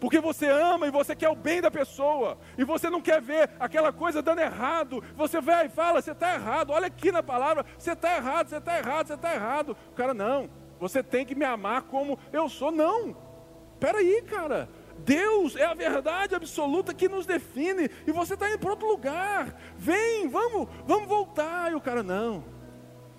[0.00, 3.50] Porque você ama e você quer o bem da pessoa, e você não quer ver
[3.60, 5.04] aquela coisa dando errado.
[5.14, 8.56] Você vai e fala: você está errado, olha aqui na palavra, você está errado, você
[8.56, 9.76] está errado, você está errado.
[9.90, 10.48] O cara, não,
[10.80, 12.72] você tem que me amar como eu sou.
[12.72, 13.14] Não,
[13.78, 18.70] peraí, cara, Deus é a verdade absoluta que nos define, e você está indo para
[18.70, 19.60] outro lugar.
[19.76, 21.70] Vem, vamos, vamos voltar.
[21.70, 22.42] E o cara, não,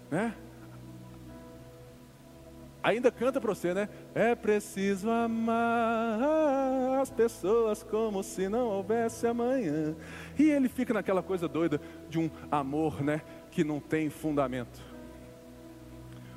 [0.09, 0.33] né?
[2.85, 3.89] Ainda canta para você, né?
[4.13, 9.95] É preciso amar as pessoas como se não houvesse amanhã.
[10.37, 13.23] E ele fica naquela coisa doida de um amor, né?
[13.49, 14.79] Que não tem fundamento.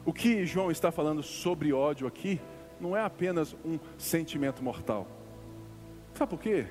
[0.06, 2.40] O que João está falando sobre ódio aqui
[2.80, 5.06] não é apenas um sentimento mortal
[6.14, 6.66] Sabe por quê?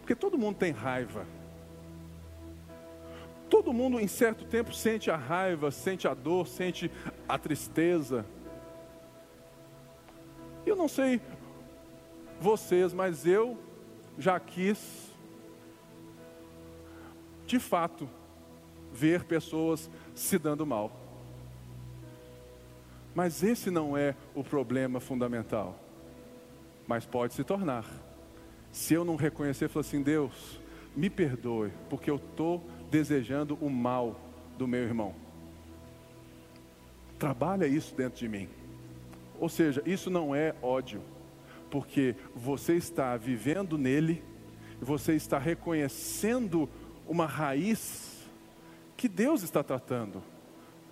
[0.00, 1.24] Porque todo mundo tem raiva.
[3.48, 6.90] Todo mundo, em certo tempo, sente a raiva, sente a dor, sente
[7.28, 8.26] a tristeza.
[10.66, 11.20] Eu não sei
[12.40, 13.56] vocês, mas eu
[14.18, 15.10] já quis,
[17.46, 18.08] de fato,
[18.92, 20.92] ver pessoas se dando mal.
[23.14, 25.78] Mas esse não é o problema fundamental.
[26.86, 27.86] Mas pode se tornar
[28.76, 30.60] se eu não reconhecer, falar assim, Deus,
[30.94, 34.20] me perdoe, porque eu estou desejando o mal
[34.58, 35.14] do meu irmão.
[37.18, 38.50] Trabalha isso dentro de mim.
[39.40, 41.02] Ou seja, isso não é ódio,
[41.70, 44.22] porque você está vivendo nele,
[44.80, 46.68] você está reconhecendo
[47.06, 48.26] uma raiz
[48.96, 50.22] que Deus está tratando.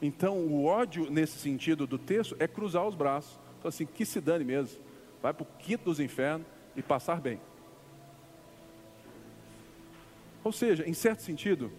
[0.00, 3.38] Então, o ódio, nesse sentido do texto, é cruzar os braços.
[3.60, 4.78] Falar assim, que se dane mesmo.
[5.22, 7.40] Vai para o quinto dos infernos e passar bem.
[10.42, 11.72] Ou seja, em certo sentido,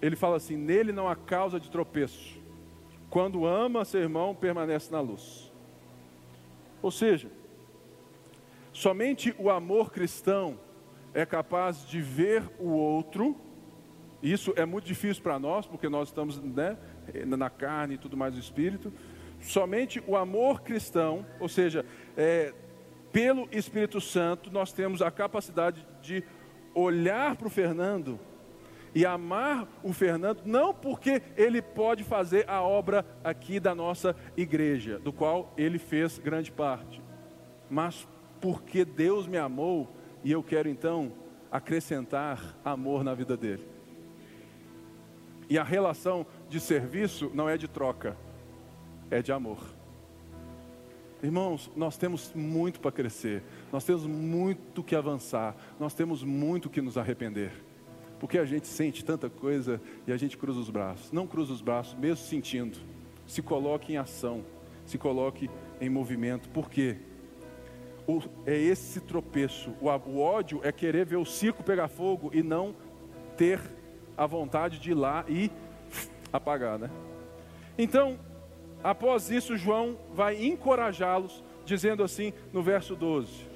[0.00, 2.40] ele fala assim: nele não há causa de tropeço.
[3.10, 5.51] Quando ama seu irmão, permanece na luz.
[6.82, 7.30] Ou seja,
[8.72, 10.58] somente o amor cristão
[11.14, 13.36] é capaz de ver o outro.
[14.22, 16.76] Isso é muito difícil para nós, porque nós estamos né,
[17.24, 18.92] na carne e tudo mais do espírito.
[19.40, 21.84] Somente o amor cristão, ou seja,
[22.16, 22.54] é,
[23.12, 26.24] pelo Espírito Santo, nós temos a capacidade de
[26.74, 28.18] olhar para o Fernando
[28.94, 34.98] e amar o Fernando, não porque ele pode fazer a obra aqui da nossa igreja,
[34.98, 37.02] do qual ele fez grande parte,
[37.70, 38.06] mas
[38.40, 39.88] porque Deus me amou
[40.22, 41.12] e eu quero então
[41.50, 43.66] acrescentar amor na vida dele.
[45.48, 48.16] E a relação de serviço não é de troca,
[49.10, 49.58] é de amor.
[51.22, 56.80] Irmãos, nós temos muito para crescer, nós temos muito que avançar, nós temos muito que
[56.80, 57.52] nos arrepender.
[58.22, 61.12] Porque a gente sente tanta coisa e a gente cruza os braços.
[61.12, 62.78] Não cruza os braços, mesmo sentindo.
[63.26, 64.42] Se coloque em ação,
[64.86, 66.48] se coloque em movimento.
[66.48, 66.96] Por quê?
[68.06, 69.74] O, é esse tropeço.
[69.80, 72.74] O, o ódio é querer ver o circo pegar fogo e não
[73.36, 73.60] ter
[74.16, 75.50] a vontade de ir lá e
[76.32, 76.90] apagar, né?
[77.76, 78.18] Então,
[78.82, 83.46] Após isso, João vai encorajá-los, dizendo assim no verso 12: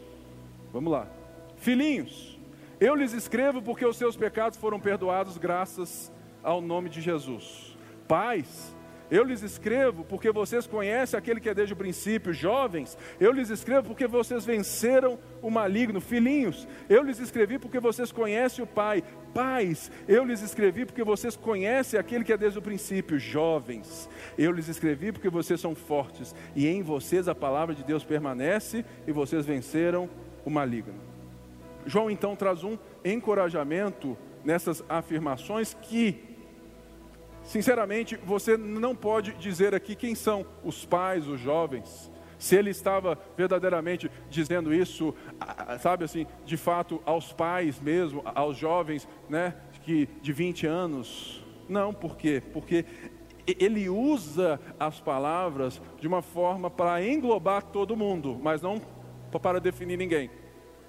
[0.72, 1.09] Vamos lá.
[1.57, 2.36] Filhinhos,
[2.80, 6.12] eu lhes escrevo porque os seus pecados foram perdoados graças
[6.42, 7.76] ao nome de Jesus.
[8.06, 8.76] Pais,
[9.10, 12.98] eu lhes escrevo porque vocês conhecem aquele que é desde o princípio, jovens.
[13.20, 16.00] Eu lhes escrevo porque vocês venceram o maligno.
[16.00, 19.02] Filhinhos, eu lhes escrevi porque vocês conhecem o Pai.
[19.32, 23.18] Pais, eu lhes escrevi porque vocês conhecem aquele que é desde o princípio.
[23.18, 28.04] Jovens, eu lhes escrevi porque vocês são fortes e em vocês a palavra de Deus
[28.04, 30.10] permanece e vocês venceram
[30.44, 31.15] o maligno.
[31.87, 36.26] João então traz um encorajamento nessas afirmações que
[37.46, 42.10] Sinceramente, você não pode dizer aqui quem são os pais, os jovens.
[42.38, 45.14] Se ele estava verdadeiramente dizendo isso,
[45.80, 51.44] sabe assim, de fato, aos pais mesmo, aos jovens, né, que de 20 anos.
[51.68, 52.42] Não, por quê?
[52.52, 52.84] Porque
[53.46, 58.80] ele usa as palavras de uma forma para englobar todo mundo, mas não
[59.40, 60.30] para definir ninguém.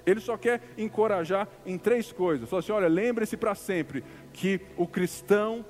[0.08, 2.50] Ele só quer encorajar em três coisas.
[2.50, 5.66] Fala assim: olha, lembre-se para sempre que o cristão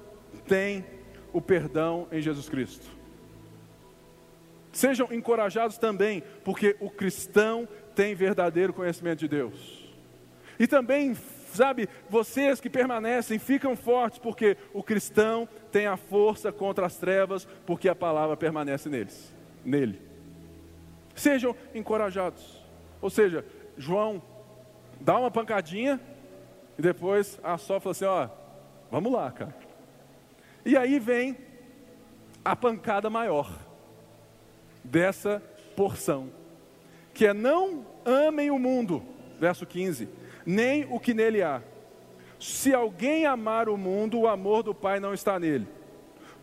[0.48, 0.86] tem
[1.34, 2.86] o perdão em Jesus Cristo.
[4.72, 9.92] Sejam encorajados também, porque o cristão tem verdadeiro conhecimento de Deus.
[10.60, 11.16] E também,
[11.52, 17.48] sabe, vocês que permanecem, ficam fortes, porque o cristão tem a força contra as trevas,
[17.66, 19.34] porque a palavra permanece neles,
[19.66, 20.00] nele.
[21.16, 22.64] Sejam encorajados.
[23.02, 23.44] Ou seja,
[23.78, 24.22] João
[25.00, 26.00] dá uma pancadinha
[26.78, 28.30] e depois a Só fala assim: ó,
[28.92, 29.56] vamos lá, cara.
[30.66, 31.38] E aí vem
[32.44, 33.50] a pancada maior
[34.84, 35.42] dessa
[35.76, 36.30] porção,
[37.14, 39.04] que é não amem o mundo,
[39.40, 40.10] verso 15,
[40.46, 41.62] nem o que nele há.
[42.40, 45.68] Se alguém amar o mundo, o amor do Pai não está nele.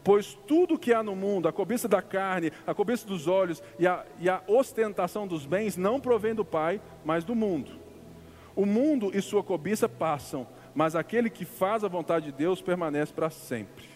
[0.04, 3.86] Pois tudo que há no mundo, a cobiça da carne, a cobiça dos olhos e
[3.86, 7.72] a, e a ostentação dos bens, não provém do Pai, mas do mundo.
[8.54, 13.14] O mundo e sua cobiça passam, mas aquele que faz a vontade de Deus permanece
[13.14, 13.86] para sempre.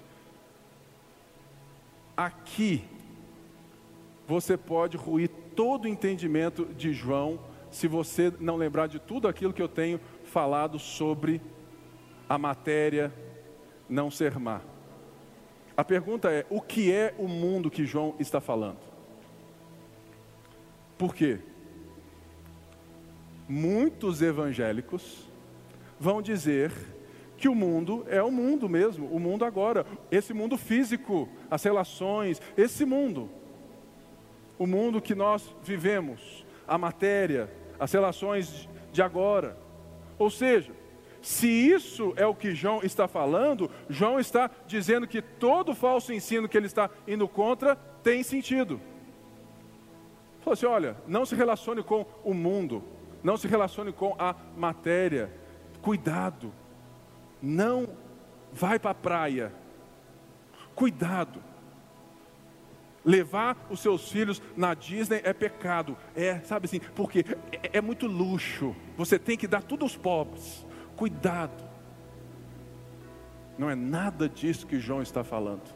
[2.17, 2.83] Aqui
[4.27, 7.39] você pode ruir todo o entendimento de João
[7.71, 11.41] se você não lembrar de tudo aquilo que eu tenho falado sobre
[12.27, 13.13] a matéria
[13.89, 14.63] não ser má.
[15.79, 18.81] A pergunta é: o que é o mundo que João está falando?
[20.99, 21.39] Por quê?
[23.49, 25.26] Muitos evangélicos
[25.99, 26.70] vão dizer
[27.39, 32.43] que o mundo é o mundo mesmo, o mundo agora, esse mundo físico, as relações,
[32.57, 33.31] esse mundo
[34.59, 37.49] o mundo que nós vivemos, a matéria,
[37.79, 39.57] as relações de agora.
[40.18, 40.72] Ou seja,
[41.21, 46.49] se isso é o que João está falando, João está dizendo que todo falso ensino
[46.49, 48.81] que ele está indo contra tem sentido.
[50.41, 52.83] Falou assim: olha, não se relacione com o mundo,
[53.23, 55.33] não se relacione com a matéria,
[55.83, 56.53] cuidado,
[57.43, 57.89] não
[58.53, 59.53] vai para a praia,
[60.75, 61.43] cuidado.
[63.05, 65.97] Levar os seus filhos na Disney é pecado.
[66.14, 68.77] É, sabe assim, porque é, é muito luxo.
[68.97, 70.66] Você tem que dar tudo aos pobres.
[70.99, 71.65] Cuidado.
[73.57, 75.75] Não é nada disso que João está falando.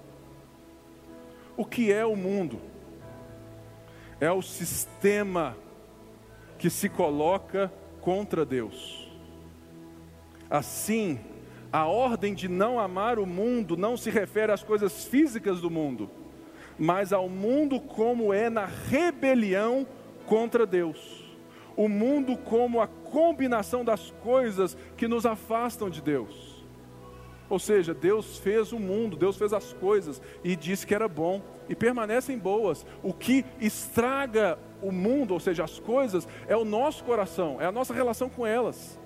[1.56, 2.60] O que é o mundo?
[4.20, 5.56] É o sistema
[6.58, 9.10] que se coloca contra Deus.
[10.50, 11.18] Assim,
[11.72, 16.10] a ordem de não amar o mundo não se refere às coisas físicas do mundo
[16.78, 19.86] mas ao mundo como é na rebelião
[20.26, 21.21] contra Deus.
[21.76, 26.62] O mundo como a combinação das coisas que nos afastam de Deus.
[27.48, 31.42] Ou seja, Deus fez o mundo, Deus fez as coisas e disse que era bom
[31.68, 32.86] e permanecem boas.
[33.02, 37.72] O que estraga o mundo, ou seja, as coisas, é o nosso coração, é a
[37.72, 38.98] nossa relação com elas.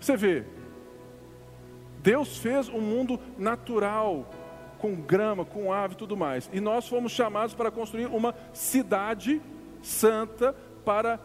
[0.00, 0.44] Você vê,
[1.98, 4.30] Deus fez um mundo natural,
[4.78, 6.48] com grama, com ave e tudo mais.
[6.52, 9.42] E nós fomos chamados para construir uma cidade
[9.82, 10.54] santa
[10.84, 11.20] para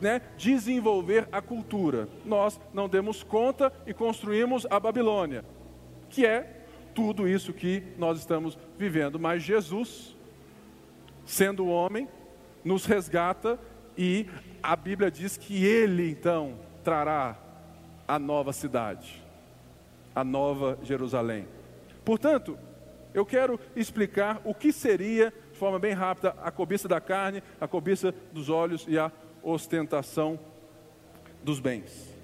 [0.00, 2.08] né, desenvolver a cultura.
[2.24, 5.44] Nós não demos conta e construímos a Babilônia,
[6.08, 6.58] que é
[6.94, 9.18] tudo isso que nós estamos vivendo.
[9.18, 10.16] Mas Jesus,
[11.24, 12.08] sendo homem,
[12.64, 13.58] nos resgata
[13.96, 14.26] e
[14.62, 17.36] a Bíblia diz que ele então trará
[18.06, 19.22] a nova cidade,
[20.14, 21.46] a nova Jerusalém.
[22.04, 22.58] Portanto,
[23.12, 27.66] eu quero explicar o que seria, de forma bem rápida, a cobiça da carne, a
[27.66, 29.10] cobiça dos olhos e a
[29.42, 30.38] ostentação
[31.42, 32.14] dos bens.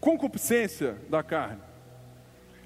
[0.00, 1.60] Concupiscência da carne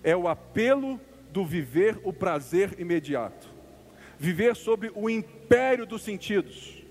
[0.02, 3.48] é o apelo do viver o prazer imediato,
[4.18, 6.82] viver sob o império dos sentidos.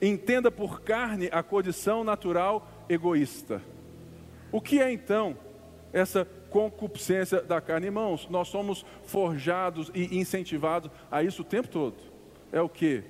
[0.00, 3.62] Entenda por carne a condição natural egoísta.
[4.50, 5.36] O que é então
[5.92, 7.86] essa concupiscência da carne.
[7.86, 11.96] Irmãos, nós somos forjados e incentivados a isso o tempo todo.
[12.52, 13.02] É o que?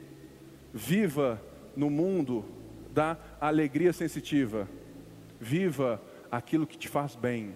[0.73, 1.43] Viva
[1.77, 2.45] no mundo
[2.93, 4.69] da alegria sensitiva.
[5.41, 7.55] Viva aquilo que te faz bem.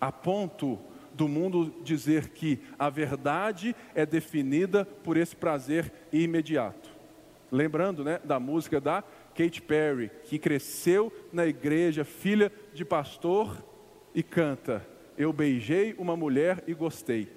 [0.00, 0.78] A ponto
[1.12, 6.90] do mundo dizer que a verdade é definida por esse prazer imediato.
[7.50, 9.02] Lembrando né, da música da
[9.34, 13.56] Kate Perry, que cresceu na igreja, filha de pastor
[14.14, 14.86] e canta:
[15.18, 17.28] Eu beijei uma mulher e gostei.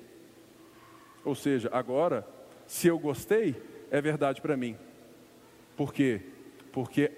[1.25, 2.27] Ou seja, agora,
[2.67, 3.55] se eu gostei,
[3.89, 4.77] é verdade para mim.
[5.75, 6.21] Por quê?
[6.73, 7.11] Porque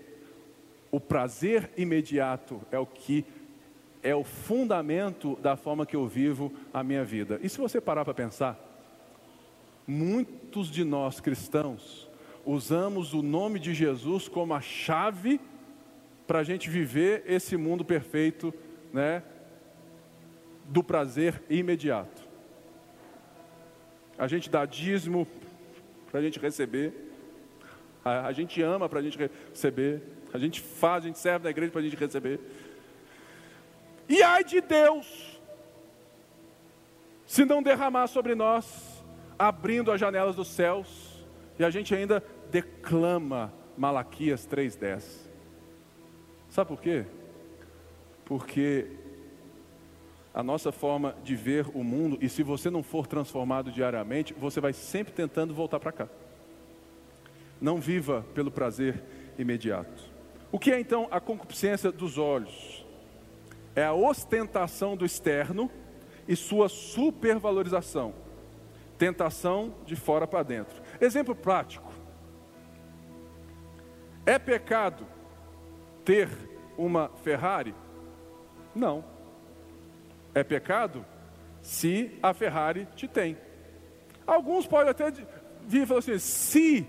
[0.91, 3.25] o prazer imediato é o que
[4.03, 7.39] é o fundamento da forma que eu vivo a minha vida.
[7.41, 8.59] E se você parar para pensar,
[9.87, 12.07] muitos de nós cristãos
[12.45, 15.41] usamos o nome de Jesus como a chave
[16.27, 18.53] para a gente viver esse mundo perfeito,
[18.93, 19.23] né?
[20.67, 22.23] do prazer imediato.
[24.17, 25.27] A gente dá dízimo
[26.09, 27.04] para a gente receber.
[28.05, 30.03] A, a gente ama para a gente receber.
[30.31, 32.39] A gente faz, a gente serve na igreja para a gente receber.
[34.07, 35.41] E ai de Deus,
[37.25, 39.03] se não derramar sobre nós,
[39.39, 41.25] abrindo as janelas dos céus,
[41.57, 45.03] e a gente ainda declama Malaquias 3,10.
[46.49, 47.05] Sabe por quê?
[48.23, 48.87] Porque
[50.33, 54.59] a nossa forma de ver o mundo, e se você não for transformado diariamente, você
[54.61, 56.09] vai sempre tentando voltar para cá.
[57.59, 59.03] Não viva pelo prazer
[59.37, 60.03] imediato.
[60.51, 62.85] O que é então a concupiscência dos olhos?
[63.75, 65.69] É a ostentação do externo
[66.27, 68.13] e sua supervalorização.
[68.97, 70.81] Tentação de fora para dentro.
[71.01, 71.91] Exemplo prático.
[74.25, 75.05] É pecado
[76.03, 76.29] ter
[76.77, 77.75] uma Ferrari?
[78.73, 79.15] Não
[80.35, 81.03] é pecado
[81.61, 83.37] se a Ferrari te tem.
[84.27, 85.09] Alguns podem até
[85.65, 86.85] vir e falar assim: se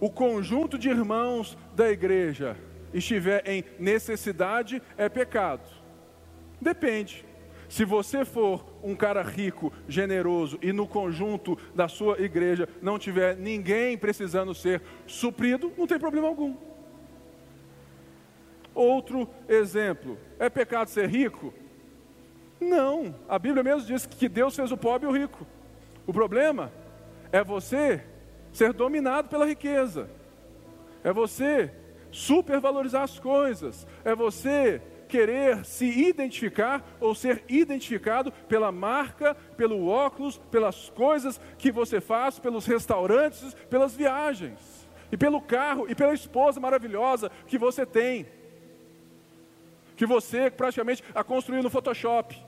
[0.00, 2.56] o conjunto de irmãos da igreja
[2.92, 5.68] estiver em necessidade, é pecado.
[6.60, 7.24] Depende.
[7.68, 13.36] Se você for um cara rico, generoso e no conjunto da sua igreja não tiver
[13.36, 16.56] ninguém precisando ser suprido, não tem problema algum.
[18.74, 21.54] Outro exemplo: é pecado ser rico?
[22.60, 25.46] Não, a Bíblia mesmo diz que Deus fez o pobre e o rico.
[26.06, 26.72] O problema
[27.30, 28.02] é você
[28.52, 30.08] ser dominado pela riqueza,
[31.02, 31.72] é você
[32.10, 40.38] supervalorizar as coisas, é você querer se identificar ou ser identificado pela marca, pelo óculos,
[40.50, 44.80] pelas coisas que você faz, pelos restaurantes, pelas viagens,
[45.12, 48.26] e pelo carro e pela esposa maravilhosa que você tem,
[49.96, 52.40] que você praticamente a construiu no Photoshop.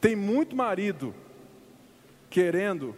[0.00, 1.14] Tem muito marido
[2.28, 2.96] querendo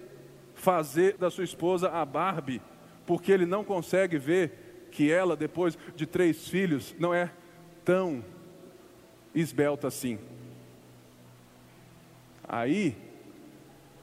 [0.57, 2.61] fazer da sua esposa a Barbie,
[3.07, 7.30] porque ele não consegue ver que ela, depois de três filhos, não é
[7.84, 8.24] tão
[9.34, 10.18] esbelta assim.
[12.42, 12.96] Aí,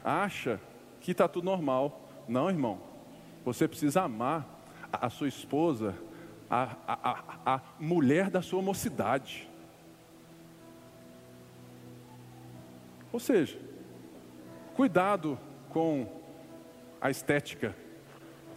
[0.04, 0.60] acha
[1.01, 2.10] que está tudo normal.
[2.28, 2.80] Não, irmão.
[3.43, 4.47] Você precisa amar
[4.91, 5.95] a, sua esposa,
[6.49, 9.49] a, a, a, a mulher da sua mocidade.
[13.12, 13.60] Ou seja,
[14.76, 15.38] cuidado
[15.70, 16.23] com
[17.04, 17.76] a estética.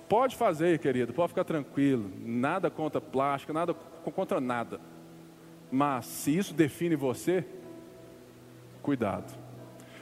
[0.09, 2.09] Pode fazer, querido, pode ficar tranquilo.
[2.21, 4.81] Nada contra plástico, nada contra nada.
[5.69, 7.45] Mas se isso define você,
[8.81, 9.37] cuidado.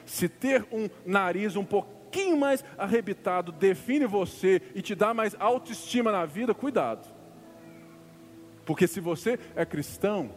[0.05, 6.11] Se ter um nariz um pouquinho mais arrebitado define você e te dá mais autoestima
[6.11, 7.11] na vida, cuidado.
[8.63, 10.29] Porque se você é cristão,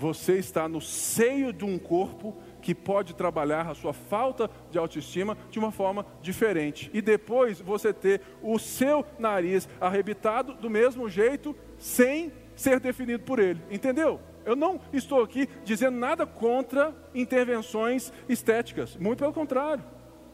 [0.00, 5.36] você está no seio de um corpo que pode trabalhar a sua falta de autoestima
[5.50, 6.90] de uma forma diferente.
[6.94, 13.38] E depois você ter o seu nariz arrebitado do mesmo jeito, sem ser definido por
[13.38, 13.60] ele.
[13.70, 14.18] Entendeu?
[14.42, 19.84] Eu não estou aqui dizendo nada contra intervenções estéticas, muito pelo contrário,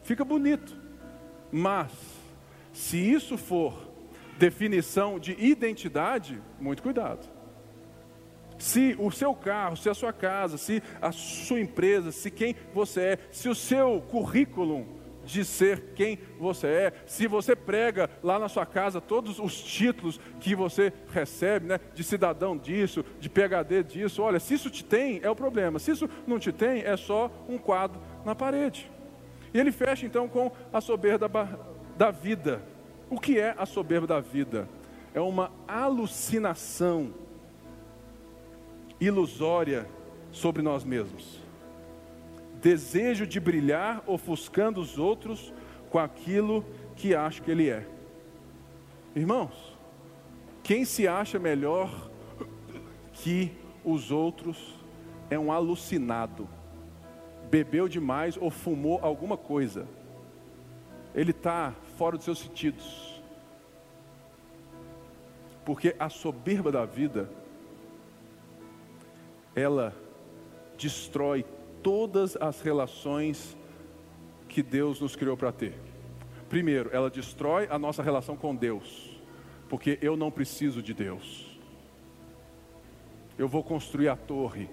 [0.01, 0.77] fica bonito.
[1.51, 1.91] Mas,
[2.71, 3.85] se isso for
[4.37, 7.36] definição de identidade, muito cuidado.
[8.57, 13.01] Se o seu carro, se a sua casa, se a sua empresa, se quem você
[13.01, 14.97] é, se o seu currículo
[15.27, 20.19] de ser quem você é, se você prega lá na sua casa todos os títulos
[20.39, 25.19] que você recebe, né, de cidadão disso, de PhD disso, olha, se isso te tem,
[25.21, 28.89] é o problema, se isso não te tem, é só um quadro na parede.
[29.53, 31.29] E ele fecha então com a soberba
[31.97, 32.61] da vida.
[33.09, 34.67] O que é a soberba da vida?
[35.13, 37.13] É uma alucinação
[38.99, 39.87] ilusória
[40.31, 41.39] sobre nós mesmos.
[42.61, 45.53] Desejo de brilhar ofuscando os outros
[45.89, 47.85] com aquilo que acho que ele é.
[49.15, 49.77] Irmãos,
[50.63, 52.09] quem se acha melhor
[53.13, 53.51] que
[53.83, 54.75] os outros
[55.29, 56.47] é um alucinado.
[57.49, 59.87] Bebeu demais ou fumou alguma coisa.
[61.15, 63.21] Ele está fora dos seus sentidos.
[65.65, 67.29] Porque a soberba da vida
[69.57, 69.95] ela
[70.77, 71.43] destrói
[71.81, 73.57] todas as relações
[74.47, 75.73] que Deus nos criou para ter.
[76.47, 79.19] Primeiro, ela destrói a nossa relação com Deus,
[79.67, 81.57] porque eu não preciso de Deus.
[83.35, 84.69] Eu vou construir a torre.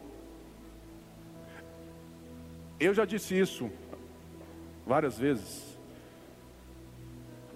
[2.79, 3.71] Eu já disse isso
[4.87, 5.79] várias vezes.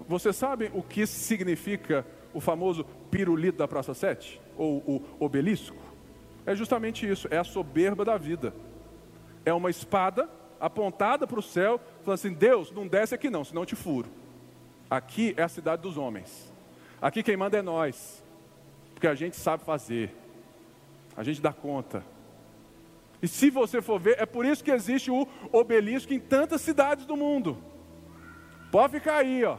[0.08, 4.40] Você sabe o que significa o famoso pirulito da Praça 7?
[4.56, 5.87] Ou o obelisco?
[6.48, 8.54] É justamente isso: é a soberba da vida.
[9.44, 10.28] É uma espada
[10.58, 14.08] apontada para o céu, falando assim: Deus, não desce aqui não, senão eu te furo.
[14.90, 16.52] Aqui é a cidade dos homens.
[17.02, 18.24] Aqui quem manda é nós,
[18.94, 20.16] porque a gente sabe fazer,
[21.14, 22.02] a gente dá conta.
[23.20, 27.04] E se você for ver, é por isso que existe o obelisco em tantas cidades
[27.04, 27.58] do mundo.
[28.70, 29.58] Pode ficar aí, ó.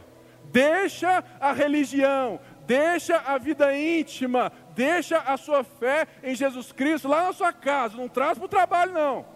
[0.50, 2.40] Deixa a religião,
[2.70, 7.96] deixa a vida íntima, deixa a sua fé em Jesus Cristo lá na sua casa,
[7.96, 9.26] não traz para o trabalho, não.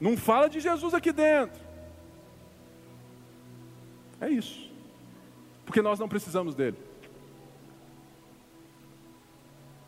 [0.00, 1.60] Não fala de Jesus aqui dentro.
[4.18, 4.72] É isso.
[5.66, 6.78] Porque nós não precisamos dele.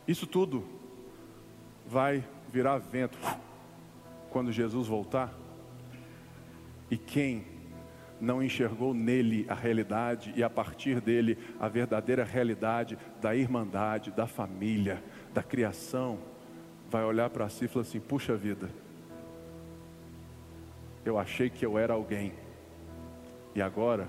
[0.06, 0.68] Isso tudo
[1.86, 3.16] vai virar vento
[4.30, 5.32] quando Jesus voltar.
[6.90, 7.53] E quem
[8.20, 14.26] não enxergou nele a realidade e a partir dele a verdadeira realidade da irmandade, da
[14.26, 15.02] família,
[15.32, 16.18] da criação,
[16.88, 18.70] vai olhar para si e falar assim: puxa vida,
[21.04, 22.32] eu achei que eu era alguém,
[23.54, 24.08] e agora,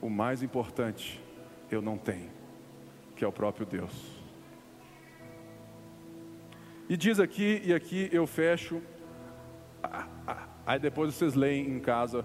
[0.00, 1.20] o mais importante,
[1.70, 2.30] eu não tenho,
[3.16, 4.22] que é o próprio Deus.
[6.88, 8.82] E diz aqui, e aqui eu fecho,
[10.66, 12.24] aí depois vocês leem em casa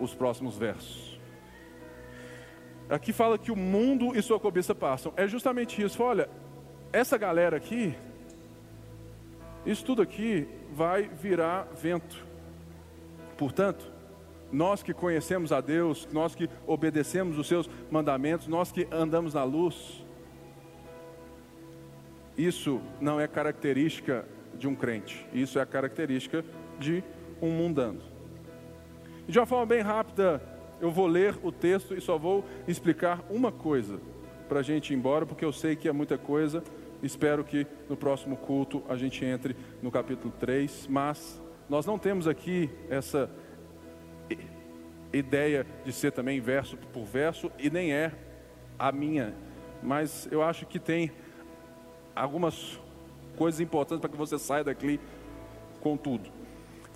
[0.00, 1.18] os próximos versos.
[2.88, 5.12] Aqui fala que o mundo e sua cobiça passam.
[5.16, 6.02] É justamente isso.
[6.02, 6.28] Olha,
[6.92, 7.94] essa galera aqui,
[9.66, 12.24] isso tudo aqui vai virar vento.
[13.36, 13.92] Portanto,
[14.50, 19.44] nós que conhecemos a Deus, nós que obedecemos os seus mandamentos, nós que andamos na
[19.44, 20.04] luz,
[22.36, 24.24] isso não é característica
[24.54, 26.44] de um crente, isso é característica
[26.78, 27.04] de
[27.42, 28.00] um mundano.
[29.28, 30.40] De uma forma bem rápida,
[30.80, 34.00] eu vou ler o texto e só vou explicar uma coisa
[34.48, 36.64] para a gente ir embora, porque eu sei que é muita coisa.
[37.02, 42.26] Espero que no próximo culto a gente entre no capítulo 3, mas nós não temos
[42.26, 43.30] aqui essa
[45.12, 48.12] ideia de ser também verso por verso, e nem é
[48.78, 49.34] a minha,
[49.82, 51.12] mas eu acho que tem
[52.16, 52.80] algumas
[53.36, 54.98] coisas importantes para que você saia daqui
[55.82, 56.37] com tudo.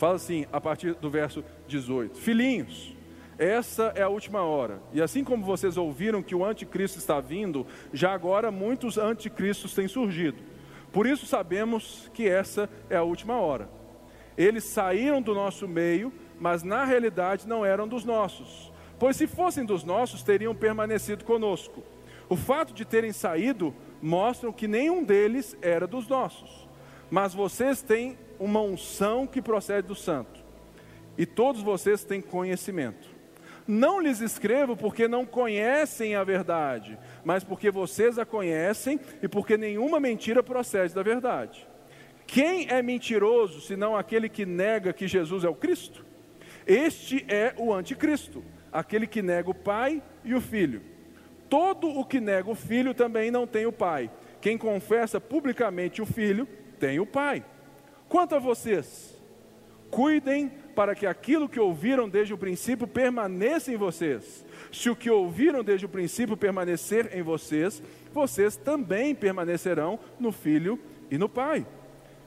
[0.02, 2.92] Fala assim, a partir do verso 18: Filhinhos,
[3.38, 4.82] essa é a última hora.
[4.92, 9.86] E assim como vocês ouviram que o anticristo está vindo, já agora muitos anticristos têm
[9.86, 10.38] surgido.
[10.90, 13.70] Por isso sabemos que essa é a última hora.
[14.36, 18.72] Eles saíram do nosso meio, mas na realidade não eram dos nossos.
[18.98, 21.80] Pois se fossem dos nossos, teriam permanecido conosco.
[22.28, 23.72] O fato de terem saído
[24.02, 26.68] mostra que nenhum deles era dos nossos.
[27.08, 30.42] Mas vocês têm uma unção que procede do santo.
[31.16, 33.08] E todos vocês têm conhecimento.
[33.66, 39.56] Não lhes escrevo porque não conhecem a verdade, mas porque vocês a conhecem e porque
[39.56, 41.66] nenhuma mentira procede da verdade.
[42.26, 46.04] Quem é mentiroso senão aquele que nega que Jesus é o Cristo?
[46.66, 50.82] Este é o anticristo, aquele que nega o Pai e o Filho.
[51.48, 54.10] Todo o que nega o Filho também não tem o Pai.
[54.40, 56.48] Quem confessa publicamente o Filho
[56.80, 57.44] tem o Pai.
[58.12, 59.18] Quanto a vocês,
[59.90, 64.44] cuidem para que aquilo que ouviram desde o princípio permaneça em vocês.
[64.70, 67.82] Se o que ouviram desde o princípio permanecer em vocês,
[68.12, 70.78] vocês também permanecerão no Filho
[71.10, 71.66] e no Pai.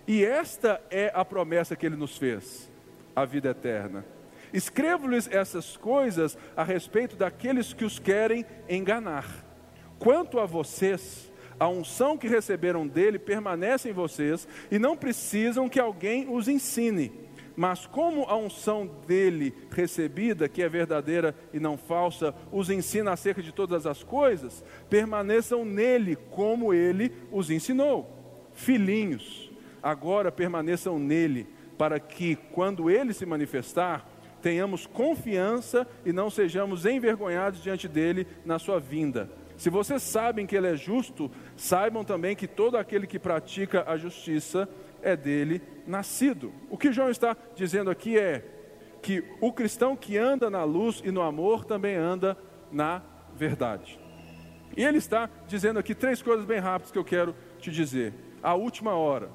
[0.08, 2.68] E esta é a promessa que ele nos fez:
[3.16, 4.04] a vida eterna.
[4.52, 9.46] Escrevo-lhes essas coisas a respeito daqueles que os querem enganar.
[10.00, 15.80] Quanto a vocês, a unção que receberam dele permanece em vocês e não precisam que
[15.80, 17.12] alguém os ensine.
[17.56, 23.42] Mas como a unção dele recebida, que é verdadeira e não falsa, os ensina acerca
[23.42, 28.50] de todas as coisas, permaneçam nele como ele os ensinou.
[28.54, 29.50] Filhinhos,
[29.82, 31.48] agora permaneçam nele,
[31.78, 34.10] para que, quando ele se manifestar,
[34.42, 39.30] tenhamos confiança e não sejamos envergonhados diante dele na sua vinda.
[39.58, 43.98] Se vocês sabem que ele é justo, saibam também que todo aquele que pratica a
[43.98, 44.68] justiça
[45.02, 46.52] é dele nascido.
[46.70, 48.44] O que João está dizendo aqui é
[49.02, 52.38] que o cristão que anda na luz e no amor também anda
[52.72, 53.02] na
[53.36, 54.00] verdade.
[54.76, 58.14] E ele está dizendo aqui três coisas bem rápidas que eu quero te dizer.
[58.42, 59.30] A última hora.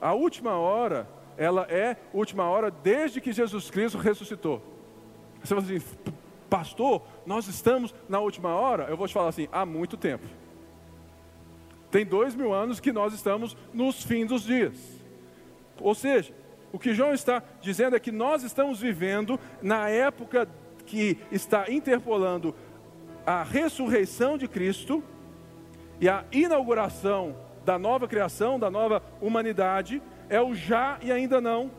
[0.00, 4.62] A última hora, ela é última hora desde que Jesus Cristo ressuscitou.
[5.42, 5.82] Você fala assim,
[6.48, 8.84] pastor, nós estamos na última hora.
[8.84, 10.26] Eu vou te falar assim, há muito tempo.
[11.90, 14.76] Tem dois mil anos que nós estamos nos fins dos dias.
[15.80, 16.32] Ou seja,
[16.72, 20.48] o que João está dizendo é que nós estamos vivendo na época
[20.84, 22.54] que está interpolando
[23.24, 25.02] a ressurreição de Cristo
[26.00, 31.70] e a inauguração da nova criação, da nova humanidade, é o já e ainda não.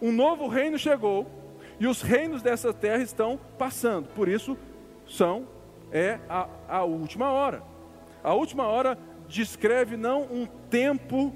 [0.00, 1.26] Um novo reino chegou
[1.82, 4.06] e os reinos dessa terra estão passando.
[4.10, 4.56] Por isso,
[5.04, 5.48] são
[5.90, 7.60] é a, a última hora.
[8.22, 11.34] A última hora descreve não um tempo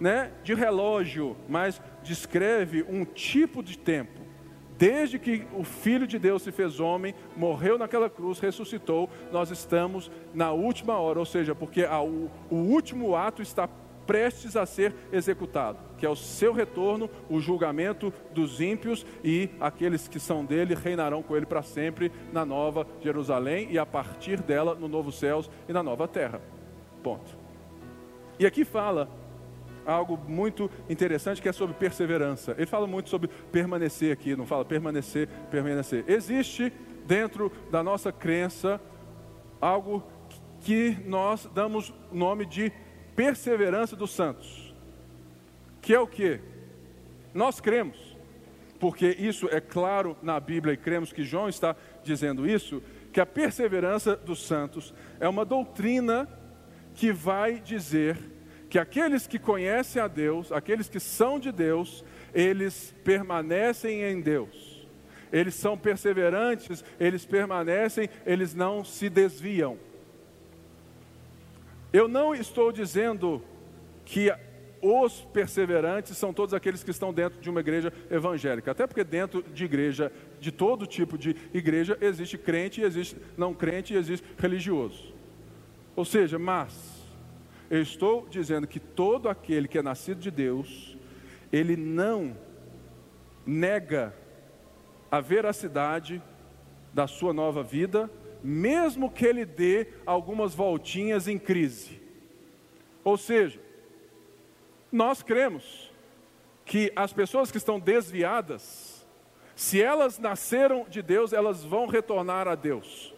[0.00, 4.22] né, de relógio, mas descreve um tipo de tempo.
[4.78, 10.10] Desde que o Filho de Deus se fez homem, morreu naquela cruz, ressuscitou, nós estamos
[10.32, 13.68] na última hora, ou seja, porque a, o, o último ato está
[14.08, 20.08] prestes a ser executado, que é o seu retorno, o julgamento dos ímpios e aqueles
[20.08, 24.74] que são dele reinarão com ele para sempre na nova Jerusalém e a partir dela
[24.74, 26.40] no novo céus e na nova terra.
[27.02, 27.36] Ponto.
[28.38, 29.10] E aqui fala
[29.84, 32.52] algo muito interessante que é sobre perseverança.
[32.56, 36.06] Ele fala muito sobre permanecer aqui, não fala permanecer, permanecer.
[36.08, 36.72] Existe
[37.06, 38.80] dentro da nossa crença
[39.60, 40.02] algo
[40.60, 42.72] que nós damos o nome de
[43.18, 44.72] perseverança dos santos.
[45.82, 46.38] Que é o que?
[47.34, 48.16] Nós cremos,
[48.78, 52.80] porque isso é claro na Bíblia e cremos que João está dizendo isso,
[53.12, 56.28] que a perseverança dos santos é uma doutrina
[56.94, 58.16] que vai dizer
[58.70, 64.86] que aqueles que conhecem a Deus, aqueles que são de Deus, eles permanecem em Deus.
[65.32, 69.76] Eles são perseverantes, eles permanecem, eles não se desviam.
[71.92, 73.42] Eu não estou dizendo
[74.04, 74.32] que
[74.80, 79.42] os perseverantes são todos aqueles que estão dentro de uma igreja evangélica, até porque dentro
[79.42, 85.12] de igreja, de todo tipo de igreja, existe crente, existe não crente e existe religioso.
[85.96, 87.04] Ou seja, mas
[87.70, 90.96] eu estou dizendo que todo aquele que é nascido de Deus,
[91.52, 92.36] ele não
[93.44, 94.14] nega
[95.10, 96.22] a veracidade
[96.92, 98.10] da sua nova vida,
[98.42, 102.00] mesmo que ele dê algumas voltinhas em crise.
[103.04, 103.60] Ou seja,
[104.90, 105.92] nós cremos
[106.64, 109.06] que as pessoas que estão desviadas,
[109.56, 113.14] se elas nasceram de Deus, elas vão retornar a Deus.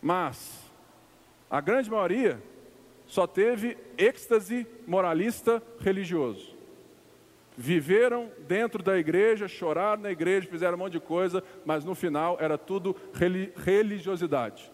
[0.00, 0.62] Mas
[1.50, 2.42] a grande maioria
[3.06, 6.53] só teve êxtase moralista religioso.
[7.56, 12.36] Viveram dentro da igreja, choraram na igreja, fizeram um monte de coisa, mas no final
[12.40, 12.96] era tudo
[13.54, 14.72] religiosidade.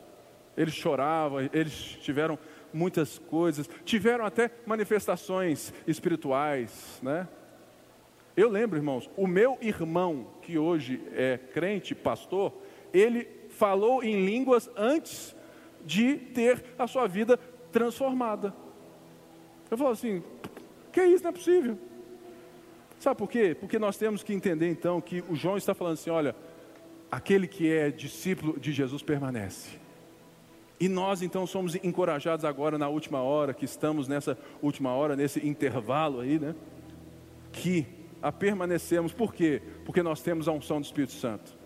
[0.56, 2.38] Eles choravam, eles tiveram
[2.72, 7.28] muitas coisas, tiveram até manifestações espirituais, né?
[8.36, 12.52] Eu lembro, irmãos, o meu irmão, que hoje é crente, pastor,
[12.92, 15.36] ele falou em línguas antes
[15.84, 17.36] de ter a sua vida
[17.70, 18.54] transformada.
[19.70, 20.22] Eu falo assim:
[20.92, 21.78] que isso não é possível?
[23.00, 23.56] Sabe por quê?
[23.58, 26.36] Porque nós temos que entender então que o João está falando assim: olha,
[27.10, 29.80] aquele que é discípulo de Jesus permanece.
[30.78, 35.46] E nós então somos encorajados agora na última hora, que estamos nessa última hora, nesse
[35.46, 36.54] intervalo aí, né?
[37.50, 37.86] Que
[38.22, 39.62] a permanecemos, por quê?
[39.86, 41.56] Porque nós temos a unção do Espírito Santo.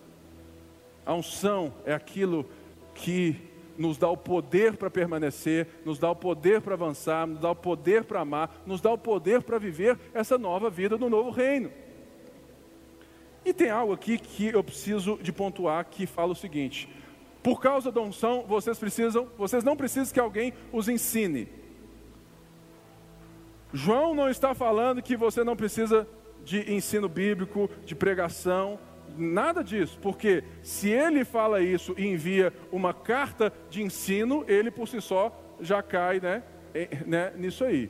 [1.05, 2.45] A unção é aquilo
[2.93, 3.35] que
[3.77, 7.55] nos dá o poder para permanecer, nos dá o poder para avançar, nos dá o
[7.55, 11.71] poder para amar, nos dá o poder para viver essa nova vida no novo reino.
[13.45, 16.89] E tem algo aqui que eu preciso de pontuar que fala o seguinte:
[17.43, 21.47] por causa da unção, vocês precisam, vocês não precisam que alguém os ensine.
[23.71, 26.07] João não está falando que você não precisa
[26.43, 28.79] de ensino bíblico, de pregação,
[29.17, 34.87] nada disso, porque se ele fala isso e envia uma carta de ensino, ele por
[34.87, 36.43] si só já cai né,
[37.05, 37.89] né, nisso aí.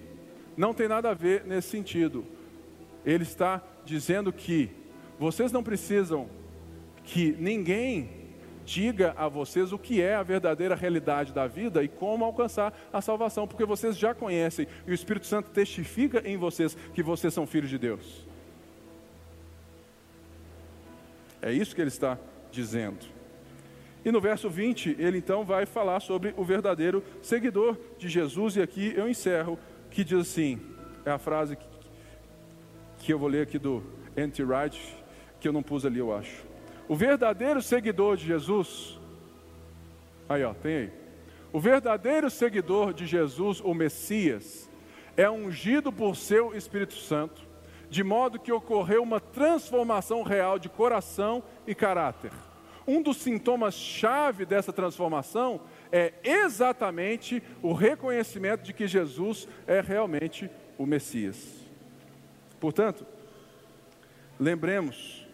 [0.55, 2.25] Não tem nada a ver nesse sentido.
[3.05, 4.69] Ele está dizendo que
[5.19, 6.29] vocês não precisam
[7.03, 8.25] que ninguém
[8.65, 12.99] diga a vocês o que é a verdadeira realidade da vida e como alcançar a
[12.99, 17.45] salvação, porque vocês já conhecem e o Espírito Santo testifica em vocês que vocês são
[17.45, 18.27] filhos de Deus.
[21.45, 22.17] É isso que ele está
[22.51, 23.05] dizendo.
[24.03, 28.63] E no verso 20, ele então vai falar sobre o verdadeiro seguidor de Jesus, e
[28.63, 29.59] aqui eu encerro,
[29.91, 30.59] que diz assim:
[31.05, 31.65] é a frase que,
[32.97, 33.83] que eu vou ler aqui do
[34.17, 34.97] Anti-Wright,
[35.39, 36.43] que eu não pus ali, eu acho.
[36.87, 38.99] O verdadeiro seguidor de Jesus,
[40.27, 40.91] aí ó, tem aí.
[41.53, 44.67] O verdadeiro seguidor de Jesus, o Messias,
[45.15, 47.47] é ungido por seu Espírito Santo
[47.89, 52.31] de modo que ocorreu uma transformação real de coração e caráter.
[52.87, 55.61] Um dos sintomas-chave dessa transformação
[55.91, 61.65] é exatamente o reconhecimento de que Jesus é realmente o Messias.
[62.59, 63.05] Portanto,
[64.39, 65.25] lembremos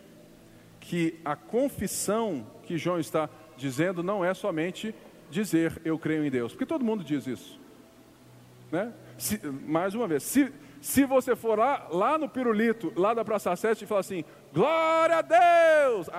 [0.80, 4.95] que a confissão que João está dizendo não é somente
[5.30, 7.60] dizer eu creio em Deus, porque todo mundo diz isso.
[8.72, 8.93] Né?
[9.18, 10.52] Se, mais uma vez, se,
[10.82, 15.18] se você for lá, lá no pirulito, lá da Praça 7 e falar assim, glória
[15.18, 16.10] a Deus,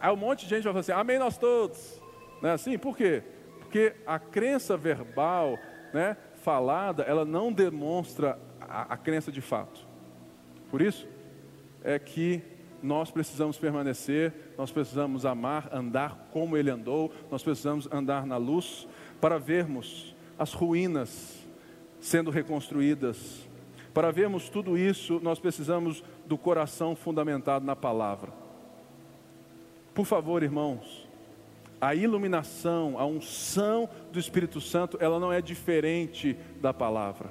[0.00, 2.00] aí um monte de gente vai falar assim, amém nós todos.
[2.40, 2.78] Não é assim?
[2.78, 3.22] Por quê?
[3.58, 5.58] Porque a crença verbal,
[5.92, 9.86] né, falada, ela não demonstra a, a crença de fato.
[10.70, 11.06] Por isso
[11.82, 12.42] é que
[12.82, 18.88] nós precisamos permanecer, nós precisamos amar, andar como ele andou, nós precisamos andar na luz
[19.20, 21.46] para vermos as ruínas
[22.00, 23.48] sendo reconstruídas.
[23.92, 28.32] Para vermos tudo isso, nós precisamos do coração fundamentado na palavra.
[29.94, 31.06] Por favor, irmãos,
[31.80, 37.30] a iluminação, a unção do Espírito Santo, ela não é diferente da palavra.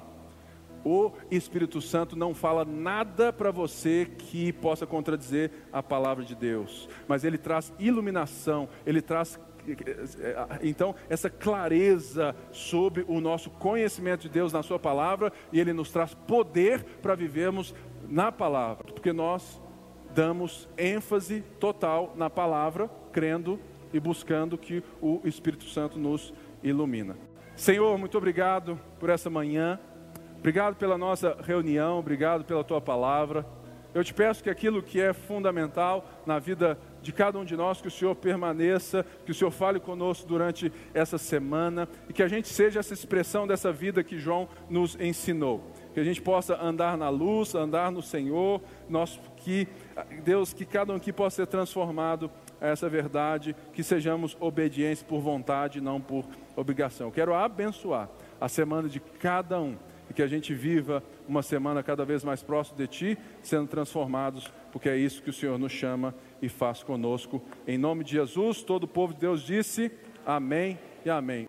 [0.84, 6.88] O Espírito Santo não fala nada para você que possa contradizer a palavra de Deus,
[7.06, 9.38] mas ele traz iluminação, ele traz
[10.62, 15.90] então essa clareza sobre o nosso conhecimento de Deus na sua palavra e ele nos
[15.90, 17.74] traz poder para vivermos
[18.08, 19.60] na palavra, porque nós
[20.14, 23.58] damos ênfase total na palavra, crendo
[23.92, 26.32] e buscando que o Espírito Santo nos
[26.62, 27.16] ilumina.
[27.56, 29.78] Senhor, muito obrigado por essa manhã.
[30.38, 33.46] Obrigado pela nossa reunião, obrigado pela tua palavra.
[33.94, 37.80] Eu te peço que aquilo que é fundamental na vida de cada um de nós,
[37.80, 42.28] que o Senhor permaneça, que o Senhor fale conosco durante essa semana e que a
[42.28, 45.62] gente seja essa expressão dessa vida que João nos ensinou.
[45.92, 49.68] Que a gente possa andar na luz, andar no Senhor, nós, que
[50.24, 52.30] Deus, que cada um aqui possa ser transformado
[52.60, 56.24] a essa verdade, que sejamos obedientes por vontade, não por
[56.56, 57.08] obrigação.
[57.08, 58.08] Eu quero abençoar
[58.40, 59.76] a semana de cada um
[60.08, 64.52] e que a gente viva uma semana cada vez mais próximo de Ti, sendo transformados,
[64.70, 67.40] porque é isso que o Senhor nos chama e faz conosco.
[67.66, 69.90] Em nome de Jesus, todo o povo de Deus disse
[70.26, 71.46] amém e amém.